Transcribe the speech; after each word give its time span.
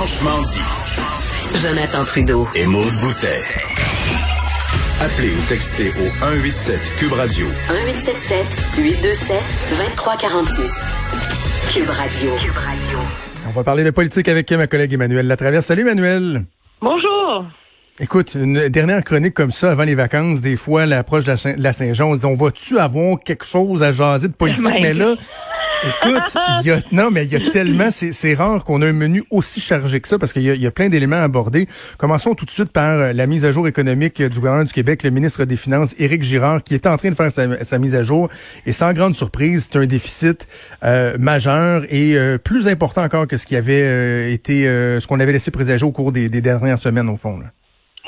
Franchement 0.00 0.40
dit. 0.44 1.60
Jonathan 1.60 2.06
Trudeau. 2.06 2.48
Et 2.54 2.64
Maude 2.64 2.94
Boutet. 3.02 3.42
Appelez 4.98 5.28
ou 5.28 5.46
textez 5.46 5.90
au 5.90 6.08
187 6.24 6.96
Cube 6.96 7.12
Radio. 7.12 7.46
1877 7.68 8.46
827 8.78 9.36
2346. 9.68 10.84
Cube 11.74 11.90
Radio. 11.90 12.30
Cube 12.38 12.56
Radio. 12.56 12.98
On 13.46 13.50
va 13.50 13.62
parler 13.62 13.84
de 13.84 13.90
politique 13.90 14.26
avec 14.28 14.50
ma 14.52 14.66
collègue 14.66 14.94
Emmanuel 14.94 15.26
Latraverse. 15.26 15.66
Salut 15.66 15.82
Emmanuel. 15.82 16.46
Bonjour. 16.80 17.44
Écoute, 18.02 18.34
une 18.34 18.70
dernière 18.70 19.04
chronique 19.04 19.34
comme 19.34 19.50
ça 19.50 19.72
avant 19.72 19.82
les 19.82 19.94
vacances, 19.94 20.40
des 20.40 20.56
fois, 20.56 20.86
l'approche 20.86 21.24
de 21.24 21.62
la 21.62 21.72
Saint-Jean, 21.74 22.12
on 22.12 22.14
se 22.14 22.20
dit, 22.20 22.24
on 22.24 22.34
va-tu 22.34 22.78
avoir 22.78 23.20
quelque 23.20 23.44
chose 23.44 23.82
à 23.82 23.92
jaser 23.92 24.28
de 24.28 24.32
politique? 24.32 24.64
mais 24.80 24.94
là, 24.94 25.16
Écoute, 25.82 26.36
y 26.64 26.70
a, 26.70 26.80
non, 26.92 27.10
mais 27.10 27.24
il 27.24 27.32
y 27.32 27.36
a 27.36 27.50
tellement, 27.50 27.88
c'est 27.90 28.34
rare 28.34 28.64
qu'on 28.64 28.82
a 28.82 28.86
un 28.86 28.92
menu 28.92 29.24
aussi 29.30 29.60
chargé 29.60 30.00
que 30.00 30.08
ça 30.08 30.18
parce 30.18 30.32
qu'il 30.32 30.42
y, 30.42 30.66
a 30.66 30.70
plein 30.70 30.88
d'éléments 30.88 31.16
à 31.16 31.22
aborder. 31.22 31.68
Commençons 31.96 32.34
tout 32.34 32.44
de 32.44 32.50
suite 32.50 32.70
par 32.70 32.98
euh, 32.98 33.12
la 33.12 33.26
mise 33.26 33.44
à 33.44 33.52
jour 33.52 33.66
économique 33.66 34.20
du 34.20 34.38
gouvernement 34.38 34.64
du 34.64 34.72
Québec, 34.72 35.02
le 35.02 35.10
ministre 35.10 35.44
des 35.44 35.56
Finances, 35.56 35.94
Éric 35.98 36.22
Girard, 36.22 36.62
qui 36.62 36.74
est 36.74 36.86
en 36.86 36.96
train 36.96 37.10
de 37.10 37.14
faire 37.14 37.32
sa, 37.32 37.78
mise 37.78 37.94
à 37.94 38.02
jour. 38.02 38.28
Et 38.66 38.72
sans 38.72 38.92
grande 38.92 39.14
surprise, 39.14 39.68
c'est 39.70 39.78
un 39.78 39.86
déficit 39.86 40.46
euh, 40.84 41.16
majeur 41.18 41.84
et 41.88 42.16
euh, 42.16 42.36
plus 42.36 42.68
important 42.68 43.02
encore 43.02 43.26
que 43.26 43.36
ce 43.36 43.46
qui 43.46 43.56
avait 43.56 44.32
été, 44.32 44.64
ce 44.64 45.06
qu'on 45.06 45.20
avait 45.20 45.32
laissé 45.32 45.50
présager 45.50 45.84
au 45.84 45.92
cours 45.92 46.12
des, 46.12 46.28
dernières 46.28 46.78
semaines, 46.78 47.08
au 47.08 47.16
fond. 47.16 47.40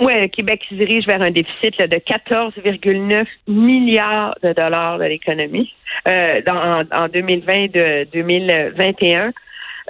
Oui, 0.02 0.28
Québec 0.30 0.64
se 0.68 0.74
dirige 0.74 1.06
vers 1.06 1.22
un 1.22 1.30
déficit 1.30 1.78
de 1.78 1.96
14,9 1.96 3.24
milliards 3.46 4.34
de 4.42 4.52
dollars 4.52 4.98
de 4.98 5.04
l'économie 5.04 5.72
euh, 6.08 6.42
dans, 6.44 6.84
en, 6.90 7.06
2020 7.06 7.70
de 7.70 8.08
2021. 8.12 9.32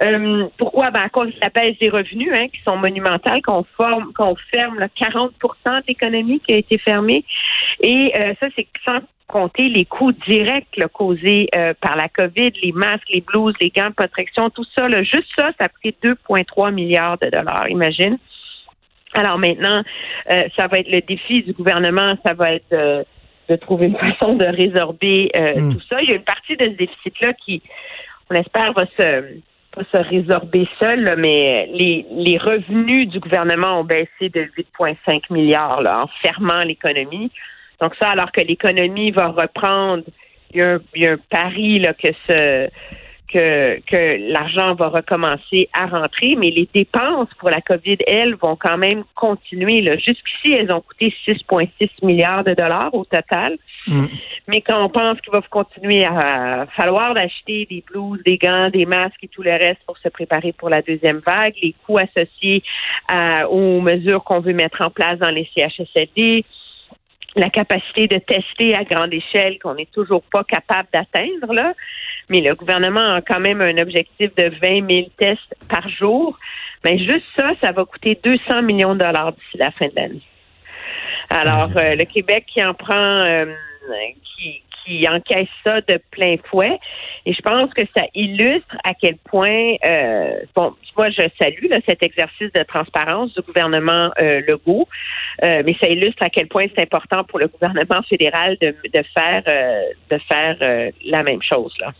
Euh, 0.03 0.47
pourquoi? 0.59 0.91
Ben, 0.91 1.01
à 1.01 1.09
cause 1.09 1.33
de 1.33 1.39
la 1.41 1.49
baisse 1.49 1.79
des 1.79 1.89
revenus, 1.89 2.29
hein, 2.31 2.45
qui 2.53 2.61
sont 2.61 2.77
monumentales, 2.77 3.41
qu'on 3.41 3.63
forme, 3.75 4.13
qu'on 4.13 4.35
ferme 4.51 4.77
là, 4.77 4.87
40% 4.87 5.31
de 5.65 5.83
l'économie 5.87 6.39
qui 6.41 6.53
a 6.53 6.57
été 6.57 6.77
fermée. 6.77 7.25
Et 7.81 8.11
euh, 8.15 8.35
ça, 8.39 8.47
c'est 8.55 8.67
sans 8.85 8.99
compter 9.27 9.67
les 9.67 9.85
coûts 9.85 10.11
directs 10.11 10.79
causés 10.93 11.47
euh, 11.55 11.73
par 11.81 11.95
la 11.95 12.07
COVID, 12.07 12.51
les 12.61 12.71
masques, 12.71 13.09
les 13.11 13.21
blouses, 13.21 13.55
les 13.59 13.71
gants 13.71 13.89
de 13.89 13.95
protection, 13.95 14.51
tout 14.51 14.65
ça. 14.75 14.87
Là, 14.87 15.01
juste 15.01 15.29
ça, 15.35 15.49
ça 15.57 15.65
a 15.65 15.69
pris 15.69 15.95
2,3 16.03 16.71
milliards 16.71 17.17
de 17.17 17.31
dollars, 17.31 17.67
imagine. 17.67 18.19
Alors 19.13 19.37
maintenant, 19.37 19.83
euh, 20.29 20.43
ça 20.55 20.67
va 20.67 20.79
être 20.79 20.91
le 20.91 21.01
défi 21.01 21.43
du 21.43 21.53
gouvernement, 21.53 22.15
ça 22.23 22.33
va 22.33 22.53
être 22.53 22.73
euh, 22.73 23.03
de 23.49 23.55
trouver 23.55 23.87
une 23.87 23.97
façon 23.97 24.35
de 24.35 24.45
résorber 24.45 25.31
euh, 25.35 25.55
hmm. 25.55 25.73
tout 25.73 25.81
ça. 25.89 26.01
Il 26.01 26.09
y 26.09 26.13
a 26.13 26.15
une 26.15 26.23
partie 26.23 26.57
de 26.57 26.65
ce 26.65 26.71
déficit-là 26.71 27.33
qui, 27.33 27.61
on 28.29 28.35
espère, 28.35 28.73
va 28.73 28.85
se 28.97 29.23
pas 29.75 29.83
se 29.91 29.97
résorber 29.97 30.67
seul, 30.77 31.15
mais 31.17 31.67
les, 31.73 32.05
les 32.11 32.37
revenus 32.37 33.09
du 33.09 33.19
gouvernement 33.19 33.79
ont 33.79 33.83
baissé 33.83 34.29
de 34.29 34.43
8,5 34.79 35.33
milliards 35.33 35.81
là, 35.81 36.03
en 36.03 36.07
fermant 36.21 36.61
l'économie. 36.61 37.31
Donc 37.81 37.95
ça, 37.95 38.09
alors 38.09 38.31
que 38.31 38.41
l'économie 38.41 39.09
va 39.09 39.29
reprendre, 39.29 40.03
il 40.51 40.59
y 40.59 40.61
a 40.61 40.75
un, 40.75 40.79
il 40.93 41.01
y 41.01 41.07
a 41.07 41.13
un 41.13 41.17
pari 41.29 41.79
là, 41.79 41.93
que 41.93 42.09
ce 42.27 42.69
que, 43.33 43.79
que 43.87 44.31
l'argent 44.31 44.75
va 44.75 44.89
recommencer 44.89 45.67
à 45.73 45.87
rentrer, 45.87 46.35
mais 46.35 46.51
les 46.51 46.69
dépenses 46.73 47.29
pour 47.39 47.49
la 47.49 47.61
COVID, 47.61 47.97
elles, 48.05 48.35
vont 48.35 48.55
quand 48.55 48.77
même 48.77 49.03
continuer. 49.15 49.83
Jusqu'ici, 49.97 50.53
elles 50.53 50.71
ont 50.71 50.81
coûté 50.81 51.13
6,6 51.27 51.89
milliards 52.03 52.43
de 52.43 52.53
dollars 52.53 52.93
au 52.93 53.05
total. 53.05 53.57
Mm. 53.87 54.05
Mais 54.47 54.61
quand 54.61 54.85
on 54.85 54.89
pense 54.89 55.19
qu'il 55.21 55.31
va 55.31 55.41
continuer 55.49 56.05
à 56.05 56.67
falloir 56.75 57.13
d'acheter 57.13 57.65
des 57.69 57.83
blouses, 57.89 58.21
des 58.23 58.37
gants, 58.37 58.69
des 58.69 58.85
masques 58.85 59.23
et 59.23 59.27
tout 59.27 59.41
le 59.41 59.51
reste 59.51 59.81
pour 59.85 59.97
se 59.97 60.09
préparer 60.09 60.51
pour 60.53 60.69
la 60.69 60.81
deuxième 60.81 61.21
vague, 61.25 61.55
les 61.61 61.73
coûts 61.85 61.97
associés 61.97 62.63
aux 63.49 63.81
mesures 63.81 64.23
qu'on 64.23 64.39
veut 64.39 64.53
mettre 64.53 64.81
en 64.81 64.89
place 64.89 65.19
dans 65.19 65.29
les 65.29 65.49
CHSLD, 65.55 66.45
la 67.35 67.49
capacité 67.49 68.07
de 68.07 68.19
tester 68.19 68.75
à 68.75 68.83
grande 68.83 69.13
échelle 69.13 69.57
qu'on 69.59 69.75
n'est 69.75 69.87
toujours 69.91 70.23
pas 70.23 70.43
capable 70.43 70.87
d'atteindre 70.93 71.53
là, 71.53 71.73
mais 72.29 72.41
le 72.41 72.55
gouvernement 72.55 73.15
a 73.15 73.21
quand 73.21 73.39
même 73.39 73.61
un 73.61 73.77
objectif 73.77 74.33
de 74.35 74.49
20 74.61 74.87
000 74.87 75.07
tests 75.17 75.55
par 75.69 75.87
jour. 75.89 76.37
Mais 76.83 76.97
juste 76.97 77.25
ça, 77.35 77.51
ça 77.61 77.71
va 77.71 77.85
coûter 77.85 78.19
200 78.23 78.63
millions 78.63 78.93
de 78.93 78.99
dollars 78.99 79.33
d'ici 79.33 79.57
la 79.57 79.71
fin 79.71 79.87
de 79.87 79.95
l'année. 79.95 80.21
Alors, 81.29 81.69
euh, 81.77 81.95
le 81.95 82.05
Québec 82.05 82.45
qui 82.47 82.63
en 82.63 82.73
prend, 82.73 82.93
euh, 82.93 83.45
qui, 84.37 84.61
qui 84.85 85.07
encaisse 85.07 85.47
ça 85.63 85.81
de 85.81 85.99
plein 86.11 86.35
fouet. 86.49 86.79
Et 87.25 87.33
je 87.33 87.41
pense 87.41 87.73
que 87.73 87.81
ça 87.95 88.03
illustre 88.13 88.75
à 88.83 88.93
quel 88.93 89.17
point, 89.17 89.75
euh, 89.85 90.39
bon, 90.55 90.73
moi 90.97 91.09
je 91.09 91.23
salue 91.37 91.67
cet 91.85 92.03
exercice 92.03 92.51
de 92.53 92.63
transparence 92.63 93.33
du 93.33 93.41
gouvernement 93.41 94.11
euh, 94.19 94.41
Legault, 94.47 94.87
euh, 95.43 95.63
mais 95.65 95.75
ça 95.79 95.87
illustre 95.87 96.23
à 96.23 96.29
quel 96.29 96.47
point 96.47 96.65
c'est 96.75 96.81
important 96.81 97.23
pour 97.23 97.39
le 97.39 97.47
gouvernement 97.47 98.01
fédéral 98.03 98.57
de, 98.61 98.75
de 98.93 99.03
faire 99.13 99.43
de 100.09 100.17
faire 100.27 100.91
la 101.05 101.23
même 101.23 101.41
chose 101.41 101.73
là. 101.79 101.91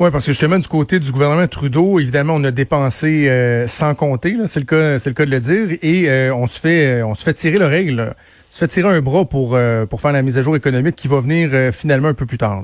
Oui, 0.00 0.10
parce 0.10 0.26
que 0.26 0.32
justement, 0.32 0.58
du 0.58 0.66
côté 0.66 0.98
du 0.98 1.12
gouvernement 1.12 1.46
Trudeau, 1.46 2.00
évidemment, 2.00 2.34
on 2.34 2.44
a 2.44 2.50
dépensé 2.50 3.64
sans 3.68 3.94
compter, 3.94 4.36
c'est 4.46 4.60
le 4.60 4.66
cas, 4.66 4.98
c'est 4.98 5.10
le 5.10 5.14
cas 5.14 5.24
de 5.24 5.30
le 5.30 5.40
dire, 5.40 5.78
et 5.82 6.30
on 6.32 6.46
se 6.46 6.60
fait 6.60 7.02
on 7.02 7.14
se 7.14 7.22
fait 7.22 7.34
tirer 7.34 7.58
l'oreille. 7.58 7.92
Là 7.92 8.14
se 8.54 8.60
fait 8.60 8.68
tirer 8.68 8.88
un 8.88 9.00
bras 9.00 9.24
pour, 9.24 9.56
euh, 9.56 9.84
pour 9.84 10.00
faire 10.00 10.12
la 10.12 10.22
mise 10.22 10.38
à 10.38 10.42
jour 10.42 10.54
économique 10.54 10.94
qui 10.94 11.08
va 11.08 11.20
venir 11.20 11.50
euh, 11.52 11.72
finalement 11.72 12.06
un 12.06 12.14
peu 12.14 12.24
plus 12.24 12.38
tard. 12.38 12.62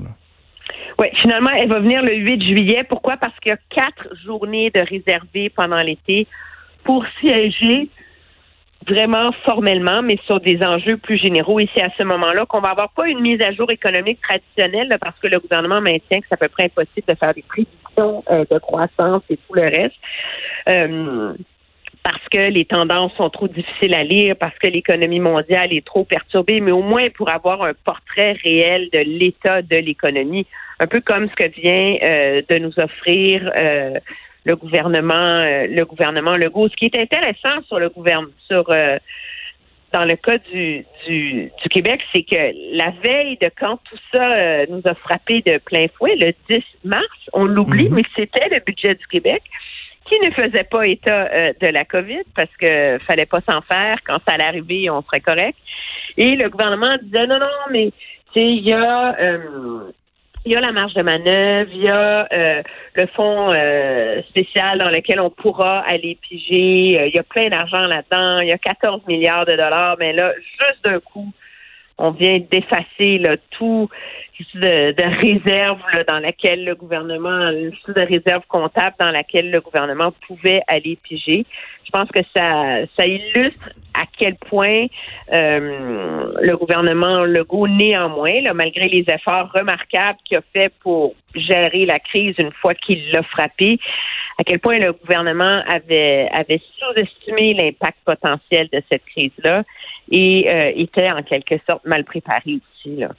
Oui, 0.97 1.07
finalement, 1.21 1.49
elle 1.49 1.67
va 1.67 1.79
venir 1.79 2.01
le 2.01 2.15
8 2.15 2.43
juillet. 2.43 2.85
Pourquoi? 2.87 3.17
Parce 3.17 3.37
qu'il 3.39 3.49
y 3.49 3.53
a 3.53 3.57
quatre 3.69 4.07
journées 4.23 4.71
de 4.73 4.79
réservées 4.79 5.49
pendant 5.49 5.81
l'été 5.81 6.27
pour 6.85 7.05
siéger 7.19 7.89
vraiment 8.87 9.31
formellement, 9.43 10.01
mais 10.01 10.17
sur 10.25 10.39
des 10.39 10.61
enjeux 10.63 10.97
plus 10.97 11.17
généraux. 11.17 11.59
Et 11.59 11.69
c'est 11.73 11.81
à 11.81 11.89
ce 11.97 12.03
moment-là 12.03 12.45
qu'on 12.45 12.61
va 12.61 12.69
avoir 12.69 12.91
pas 12.91 13.07
une 13.07 13.19
mise 13.19 13.41
à 13.41 13.51
jour 13.51 13.69
économique 13.71 14.19
traditionnelle, 14.21 14.97
parce 15.01 15.17
que 15.19 15.27
le 15.27 15.39
gouvernement 15.39 15.81
maintient 15.81 16.19
que 16.19 16.25
c'est 16.27 16.35
à 16.35 16.37
peu 16.37 16.49
près 16.49 16.65
impossible 16.65 17.07
de 17.07 17.15
faire 17.15 17.33
des 17.33 17.43
prédictions 17.43 18.23
euh, 18.31 18.45
de 18.49 18.59
croissance 18.59 19.23
et 19.29 19.37
tout 19.37 19.53
le 19.53 19.63
reste 19.63 19.95
parce 22.03 22.27
que 22.29 22.49
les 22.49 22.65
tendances 22.65 23.13
sont 23.13 23.29
trop 23.29 23.47
difficiles 23.47 23.93
à 23.93 24.03
lire, 24.03 24.35
parce 24.39 24.57
que 24.57 24.67
l'économie 24.67 25.19
mondiale 25.19 25.71
est 25.73 25.85
trop 25.85 26.03
perturbée, 26.03 26.59
mais 26.59 26.71
au 26.71 26.81
moins 26.81 27.09
pour 27.09 27.29
avoir 27.29 27.63
un 27.63 27.73
portrait 27.85 28.33
réel 28.43 28.89
de 28.91 28.99
l'état 28.99 29.61
de 29.61 29.75
l'économie, 29.75 30.47
un 30.79 30.87
peu 30.87 31.01
comme 31.01 31.29
ce 31.29 31.35
que 31.35 31.47
vient 31.47 31.97
euh, 32.01 32.41
de 32.49 32.57
nous 32.57 32.79
offrir 32.79 33.51
euh, 33.55 33.99
le 34.43 34.55
gouvernement, 34.55 35.13
euh, 35.13 35.67
le 35.67 35.85
gouvernement 35.85 36.35
Legault. 36.35 36.69
Ce 36.69 36.75
qui 36.75 36.85
est 36.85 36.95
intéressant 36.95 37.61
sur 37.67 37.79
le 37.79 37.89
gouvernement, 37.89 38.31
sur 38.47 38.65
dans 39.93 40.05
le 40.05 40.15
cas 40.15 40.37
du, 40.37 40.85
du, 41.05 41.51
du 41.61 41.69
Québec, 41.69 42.01
c'est 42.13 42.23
que 42.23 42.77
la 42.77 42.91
veille 43.03 43.37
de 43.41 43.51
quand 43.59 43.77
tout 43.89 43.97
ça 44.11 44.65
nous 44.67 44.81
a 44.85 44.93
frappé 44.95 45.41
de 45.41 45.57
plein 45.57 45.87
fouet, 45.97 46.15
le 46.15 46.33
10 46.49 46.63
mars, 46.85 47.05
on 47.33 47.43
l'oublie, 47.43 47.89
mhm. 47.89 47.95
mais 47.95 48.03
c'était 48.15 48.47
le 48.49 48.61
budget 48.65 48.95
du 48.95 49.05
Québec 49.07 49.43
qui 50.05 50.19
ne 50.25 50.31
faisait 50.31 50.63
pas 50.63 50.87
état 50.87 51.29
euh, 51.31 51.53
de 51.59 51.67
la 51.67 51.85
COVID 51.85 52.23
parce 52.35 52.55
que 52.57 52.97
fallait 53.05 53.25
pas 53.25 53.41
s'en 53.41 53.61
faire. 53.61 53.97
Quand 54.05 54.17
ça 54.25 54.33
allait 54.33 54.43
arriver, 54.43 54.89
on 54.89 55.01
serait 55.03 55.21
correct. 55.21 55.57
Et 56.17 56.35
le 56.35 56.49
gouvernement 56.49 56.97
disait 57.01 57.27
non, 57.27 57.39
non, 57.39 57.47
mais 57.71 57.91
il 58.35 58.59
y 58.59 58.73
a 58.73 59.17
euh, 59.19 59.91
il 60.45 60.51
y 60.51 60.55
a 60.55 60.59
la 60.59 60.71
marge 60.71 60.93
de 60.93 61.01
manœuvre, 61.01 61.69
il 61.73 61.83
y 61.83 61.87
a 61.87 62.27
euh, 62.31 62.63
le 62.95 63.07
fonds 63.07 63.53
spécial 64.29 64.79
dans 64.79 64.89
lequel 64.89 65.19
on 65.19 65.29
pourra 65.29 65.81
aller 65.81 66.17
piger, 66.21 67.07
il 67.07 67.11
y 67.13 67.19
a 67.19 67.23
plein 67.23 67.49
d'argent 67.49 67.85
là-dedans, 67.85 68.39
il 68.39 68.47
y 68.47 68.51
a 68.51 68.57
14 68.57 69.05
milliards 69.07 69.45
de 69.45 69.55
dollars, 69.55 69.97
mais 69.99 70.13
là, 70.13 70.33
juste 70.35 70.83
d'un 70.83 70.99
coup, 70.99 71.31
on 72.01 72.11
vient 72.11 72.39
d'effacer 72.51 73.21
tout 73.51 73.89
de, 74.55 75.21
réserve 75.21 75.79
dans 76.07 76.19
laquelle 76.19 76.65
le 76.65 76.75
gouvernement, 76.75 77.51
de 77.51 78.01
réserve 78.07 78.43
comptable 78.47 78.95
dans 78.99 79.11
laquelle 79.11 79.51
le 79.51 79.61
gouvernement 79.61 80.11
pouvait 80.27 80.61
aller 80.67 80.97
piger. 81.03 81.45
Je 81.85 81.91
pense 81.91 82.09
que 82.09 82.19
ça, 82.33 83.05
illustre 83.05 83.69
à 83.93 84.05
quel 84.17 84.35
point 84.35 84.85
euh, 85.31 86.31
le 86.41 86.57
gouvernement 86.57 87.23
Legault, 87.25 87.67
néanmoins, 87.67 88.53
malgré 88.53 88.87
les 88.87 89.05
efforts 89.07 89.51
remarquables 89.53 90.19
qu'il 90.25 90.37
a 90.37 90.41
fait 90.53 90.71
pour 90.81 91.13
gérer 91.35 91.85
la 91.85 91.99
crise 91.99 92.35
une 92.37 92.51
fois 92.51 92.73
qu'il 92.73 93.11
l'a 93.11 93.23
frappé, 93.23 93.77
à 94.37 94.43
quel 94.43 94.59
point 94.59 94.79
le 94.79 94.93
gouvernement 94.93 95.61
avait, 95.67 96.29
avait 96.31 96.61
sous-estimé 96.79 97.53
l'impact 97.53 97.97
potentiel 98.05 98.69
de 98.71 98.81
cette 98.89 99.05
crise-là 99.05 99.63
et 100.11 100.45
euh, 100.47 100.71
était 100.75 101.09
en 101.09 101.23
quelque 101.23 101.55
sorte 101.65 101.85
mal 101.85 102.03
préparé 102.03 102.59
aussi. 102.59 102.97
Là. 102.97 103.09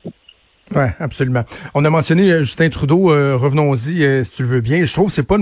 Oui, 0.74 0.84
absolument. 1.00 1.44
On 1.74 1.84
a 1.84 1.90
mentionné 1.90 2.30
euh, 2.30 2.42
Justin 2.44 2.68
Trudeau. 2.68 3.10
Euh, 3.10 3.36
revenons-y, 3.36 4.24
si 4.24 4.30
tu 4.30 4.42
le 4.42 4.48
veux 4.48 4.60
bien. 4.60 4.84
Je 4.84 4.92
trouve 4.92 5.06
que 5.06 5.12
c'est 5.12 5.26
pas 5.26 5.38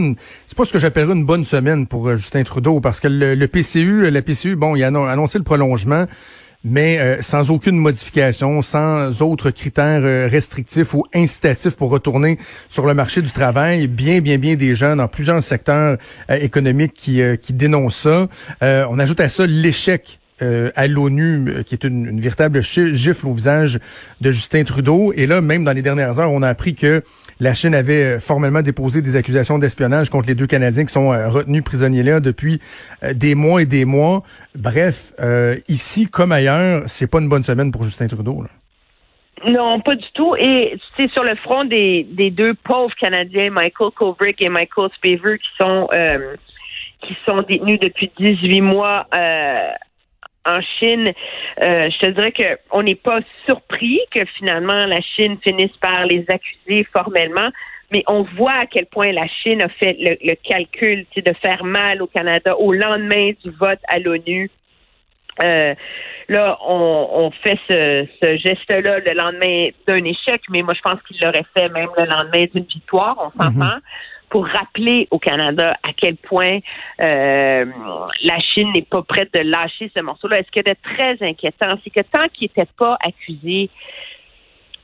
c'est 0.46 0.56
pas 0.56 0.64
ce 0.64 0.72
que 0.72 0.78
j'appellerais 0.78 1.14
une 1.14 1.26
bonne 1.26 1.44
semaine 1.44 1.86
pour 1.86 2.16
Justin 2.16 2.42
Trudeau 2.42 2.80
parce 2.80 3.00
que 3.00 3.08
le, 3.08 3.46
PCU, 3.46 4.10
la 4.10 4.22
PCU, 4.22 4.56
bon, 4.56 4.76
il 4.76 4.82
a 4.82 4.88
annoncé 4.88 5.38
le 5.38 5.44
prolongement. 5.44 6.06
mais 6.62 6.98
euh, 6.98 7.22
sans 7.22 7.50
aucune 7.50 7.76
modification, 7.76 8.60
sans 8.62 9.22
autres 9.22 9.50
critères 9.50 10.02
euh, 10.02 10.28
restrictifs 10.30 10.92
ou 10.94 11.06
incitatifs 11.14 11.76
pour 11.76 11.90
retourner 11.90 12.38
sur 12.68 12.86
le 12.86 12.94
marché 12.94 13.22
du 13.22 13.30
travail. 13.32 13.88
Bien, 13.88 14.20
bien, 14.20 14.38
bien 14.38 14.56
des 14.56 14.74
gens 14.74 14.96
dans 14.96 15.08
plusieurs 15.08 15.42
secteurs 15.42 15.96
économiques 16.28 16.92
qui, 16.94 17.22
qui 17.40 17.52
dénoncent 17.52 17.96
ça. 17.96 18.28
on 18.60 18.98
ajoute 18.98 19.20
à 19.20 19.28
ça 19.28 19.46
l'échec 19.46 20.20
euh, 20.42 20.70
à 20.74 20.86
l'ONU, 20.86 21.44
euh, 21.48 21.62
qui 21.62 21.74
est 21.74 21.84
une, 21.84 22.20
véritable 22.20 22.62
gifle 22.62 23.26
au 23.26 23.32
visage 23.32 23.78
de 24.20 24.32
Justin 24.32 24.64
Trudeau. 24.64 25.12
Et 25.14 25.26
là, 25.26 25.40
même 25.40 25.64
dans 25.64 25.72
les 25.72 25.82
dernières 25.82 26.18
heures, 26.18 26.32
on 26.32 26.42
a 26.42 26.48
appris 26.48 26.74
que 26.74 27.02
la 27.40 27.54
Chine 27.54 27.74
avait 27.74 28.16
euh, 28.16 28.20
formellement 28.20 28.62
déposé 28.62 29.02
des 29.02 29.16
accusations 29.16 29.58
d'espionnage 29.58 30.10
contre 30.10 30.28
les 30.28 30.34
deux 30.34 30.46
Canadiens 30.46 30.84
qui 30.84 30.92
sont 30.92 31.08
retenus 31.08 31.62
prisonniers 31.64 32.02
là 32.02 32.20
depuis 32.20 32.60
des 33.12 33.34
mois 33.34 33.62
et 33.62 33.66
des 33.66 33.84
mois. 33.84 34.22
Bref, 34.54 35.12
ici 35.68 36.08
comme 36.08 36.32
ailleurs, 36.32 36.82
c'est 36.86 37.10
pas 37.10 37.20
une 37.20 37.28
bonne 37.28 37.42
semaine 37.42 37.70
pour 37.70 37.84
Justin 37.84 38.06
Trudeau. 38.06 38.44
Non, 39.46 39.80
pas 39.80 39.94
du 39.94 40.06
tout. 40.14 40.34
Et 40.36 40.76
c'est 40.96 41.10
sur 41.10 41.24
le 41.24 41.34
front 41.36 41.64
des, 41.64 42.06
des 42.10 42.30
deux 42.30 42.54
pauvres 42.54 42.94
Canadiens, 42.98 43.50
Michael 43.50 43.90
Kovrick 43.96 44.40
et 44.42 44.48
Michael 44.48 44.90
Spavor, 44.96 45.36
qui 45.38 45.48
sont 45.56 45.88
qui 47.02 47.16
sont 47.24 47.42
détenus 47.42 47.80
depuis 47.80 48.10
18 48.18 48.60
mois 48.60 49.06
euh, 49.14 49.70
en 50.46 50.60
Chine, 50.78 51.12
euh, 51.60 51.90
je 51.90 51.98
te 51.98 52.06
dirais 52.06 52.32
qu'on 52.32 52.82
n'est 52.82 52.94
pas 52.94 53.20
surpris 53.44 54.00
que 54.10 54.24
finalement 54.24 54.86
la 54.86 55.00
Chine 55.00 55.36
finisse 55.42 55.76
par 55.80 56.06
les 56.06 56.24
accuser 56.28 56.84
formellement, 56.92 57.50
mais 57.90 58.02
on 58.06 58.22
voit 58.22 58.52
à 58.52 58.66
quel 58.66 58.86
point 58.86 59.12
la 59.12 59.26
Chine 59.26 59.60
a 59.60 59.68
fait 59.68 59.96
le, 59.98 60.34
calcul 60.36 61.04
de 61.16 61.32
faire 61.34 61.64
mal 61.64 62.02
au 62.02 62.06
Canada 62.06 62.56
au 62.56 62.72
lendemain 62.72 63.32
du 63.44 63.50
vote 63.50 63.80
à 63.88 63.98
l'ONU. 63.98 64.50
Euh, 65.40 65.74
là, 66.28 66.58
on, 66.66 67.30
fait 67.42 67.58
ce, 67.68 68.36
geste-là 68.36 68.98
le 69.00 69.12
lendemain 69.12 69.68
d'un 69.86 70.04
échec, 70.04 70.42
mais 70.50 70.62
moi, 70.62 70.74
je 70.74 70.80
pense 70.80 71.00
qu'il 71.02 71.18
l'aurait 71.20 71.44
fait 71.54 71.68
même 71.70 71.88
le 71.96 72.04
lendemain 72.04 72.46
d'une 72.54 72.64
victoire, 72.64 73.16
on 73.18 73.30
s'entend. 73.42 73.64
Mm-hmm 73.64 73.80
pour 74.30 74.46
rappeler 74.46 75.08
au 75.10 75.18
Canada 75.18 75.76
à 75.82 75.92
quel 75.92 76.16
point 76.16 76.60
euh, 77.00 77.64
la 78.22 78.38
Chine 78.38 78.72
n'est 78.72 78.82
pas 78.82 79.02
prête 79.02 79.32
de 79.34 79.40
lâcher 79.40 79.90
ce 79.94 80.00
morceau-là. 80.00 80.42
ce 80.44 80.50
qui 80.50 80.60
est 80.60 80.74
très 80.82 81.18
inquiétant, 81.20 81.74
c'est 81.82 81.90
que 81.90 82.00
tant 82.00 82.28
qu'il 82.28 82.48
n'était 82.48 82.70
pas 82.78 82.96
accusé, 83.04 83.68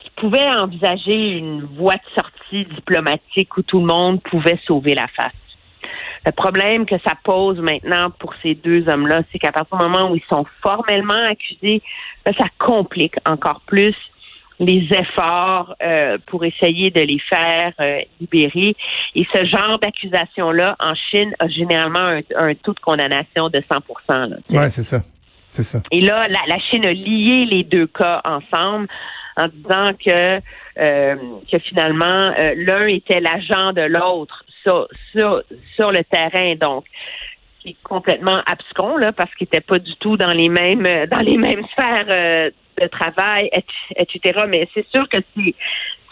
qu'il 0.01 0.11
pouvait 0.17 0.49
envisager 0.51 1.39
une 1.39 1.63
voie 1.63 1.95
de 1.95 2.11
sortie 2.15 2.65
diplomatique 2.65 3.57
où 3.57 3.63
tout 3.63 3.79
le 3.79 3.87
monde 3.87 4.21
pouvait 4.23 4.59
sauver 4.67 4.95
la 4.95 5.07
face. 5.09 5.33
Le 6.25 6.33
problème 6.33 6.87
que 6.87 6.99
ça 7.05 7.13
pose 7.23 7.61
maintenant 7.61 8.11
pour 8.11 8.35
ces 8.43 8.57
deux 8.57 8.89
hommes-là, 8.89 9.23
c'est 9.31 9.39
qu'à 9.39 9.53
partir 9.53 9.79
du 9.79 9.85
moment 9.85 10.11
où 10.11 10.17
ils 10.17 10.25
sont 10.29 10.45
formellement 10.61 11.25
accusés, 11.31 11.83
ben, 12.25 12.35
ça 12.35 12.47
complique 12.59 13.15
encore 13.25 13.61
plus 13.67 13.95
les 14.59 14.87
efforts 14.91 15.75
euh, 15.83 16.19
pour 16.27 16.45
essayer 16.45 16.91
de 16.91 17.01
les 17.01 17.19
faire 17.19 17.73
euh, 17.81 18.01
libérer. 18.21 18.75
Et 19.15 19.27
ce 19.33 19.45
genre 19.45 19.79
d'accusation-là, 19.79 20.77
en 20.81 20.95
Chine, 20.95 21.35
a 21.39 21.49
généralement 21.49 22.21
un, 22.37 22.55
taux 22.55 22.73
de 22.73 22.81
condamnation 22.81 23.49
de 23.49 23.63
100 23.69 23.77
Oui, 24.51 24.71
c'est 24.71 24.83
ça. 24.83 25.03
C'est 25.51 25.63
ça. 25.63 25.83
Et 25.91 26.01
là, 26.01 26.29
la, 26.29 26.59
Chine 26.59 26.85
a 26.85 26.93
lié 26.93 27.47
les 27.47 27.65
deux 27.65 27.87
cas 27.87 28.21
ensemble 28.25 28.89
en 29.37 29.49
disant 29.49 29.93
que, 30.05 30.41
euh, 30.79 31.17
que 31.51 31.59
finalement, 31.59 32.33
l'un 32.57 32.87
était 32.87 33.21
l'agent 33.21 33.73
de 33.73 33.83
l'autre 33.83 34.45
sur, 34.63 34.89
sur, 35.13 35.43
sur 35.75 35.93
le 35.93 36.05
terrain. 36.05 36.55
Donc, 36.57 36.85
c'est 37.63 37.77
complètement 37.83 38.43
abscon 38.47 38.97
là 38.97 39.13
parce 39.13 39.35
qu'il 39.35 39.47
n'était 39.47 39.61
pas 39.61 39.79
du 39.79 39.95
tout 39.97 40.17
dans 40.17 40.33
les 40.33 40.49
mêmes 40.49 40.87
dans 41.11 41.19
les 41.19 41.37
mêmes 41.37 41.65
sphères 41.73 42.53
de 42.81 42.87
travail, 42.87 43.51
etc. 43.97 44.41
Mais 44.49 44.69
c'est 44.75 44.87
sûr 44.89 45.09
que 45.09 45.19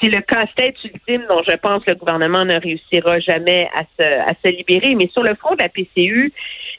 c'est 0.00 0.08
le 0.08 0.20
casse-tête 0.20 0.76
ultime 0.84 1.24
dont 1.28 1.42
je 1.42 1.56
pense 1.56 1.84
le 1.86 1.94
gouvernement 1.94 2.44
ne 2.44 2.60
réussira 2.60 3.20
jamais 3.20 3.68
à 3.74 3.84
se, 3.96 4.02
à 4.02 4.34
se 4.42 4.48
libérer. 4.48 4.94
Mais 4.94 5.08
sur 5.08 5.22
le 5.22 5.34
front 5.34 5.54
de 5.54 5.62
la 5.62 5.68
PCU 5.68 6.32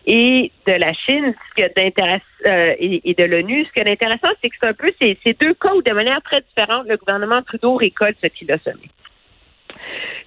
et 0.05 0.51
de 0.67 0.73
la 0.73 0.93
Chine 0.93 1.33
ce 1.49 1.61
que 1.61 2.47
euh, 2.47 2.75
et, 2.77 3.13
de 3.17 3.23
l'ONU, 3.23 3.65
ce 3.65 3.71
qui 3.71 3.79
est 3.79 3.91
intéressant, 3.91 4.27
c'est 4.41 4.49
que 4.49 4.55
c'est 4.59 4.67
un 4.67 4.73
peu 4.73 4.91
ces, 4.99 5.17
ces 5.23 5.33
deux 5.33 5.53
cas 5.53 5.73
où, 5.73 5.81
de 5.81 5.91
manière 5.91 6.21
très 6.21 6.41
différente, 6.41 6.87
le 6.87 6.97
gouvernement 6.97 7.41
Trudeau 7.41 7.75
récolte 7.75 8.17
ce 8.21 8.27
qu'il 8.27 8.51
a 8.51 8.57
semé. 8.59 8.89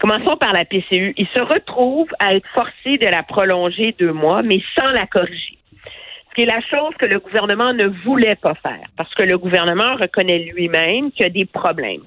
Commençons 0.00 0.36
par 0.36 0.52
la 0.52 0.64
PCU. 0.64 1.14
Il 1.16 1.26
se 1.28 1.40
retrouve 1.40 2.08
à 2.18 2.34
être 2.34 2.48
forcé 2.54 2.98
de 2.98 3.06
la 3.06 3.22
prolonger 3.22 3.94
deux 3.98 4.12
mois, 4.12 4.42
mais 4.42 4.60
sans 4.74 4.90
la 4.90 5.06
corriger 5.06 5.57
c'est 6.38 6.44
la 6.44 6.60
chose 6.60 6.94
que 7.00 7.06
le 7.06 7.18
gouvernement 7.18 7.72
ne 7.72 7.86
voulait 7.86 8.36
pas 8.36 8.54
faire, 8.54 8.86
parce 8.96 9.12
que 9.14 9.24
le 9.24 9.36
gouvernement 9.36 9.96
reconnaît 9.96 10.38
lui-même 10.38 11.10
qu'il 11.10 11.22
y 11.22 11.26
a 11.26 11.30
des 11.30 11.46
problèmes. 11.46 12.02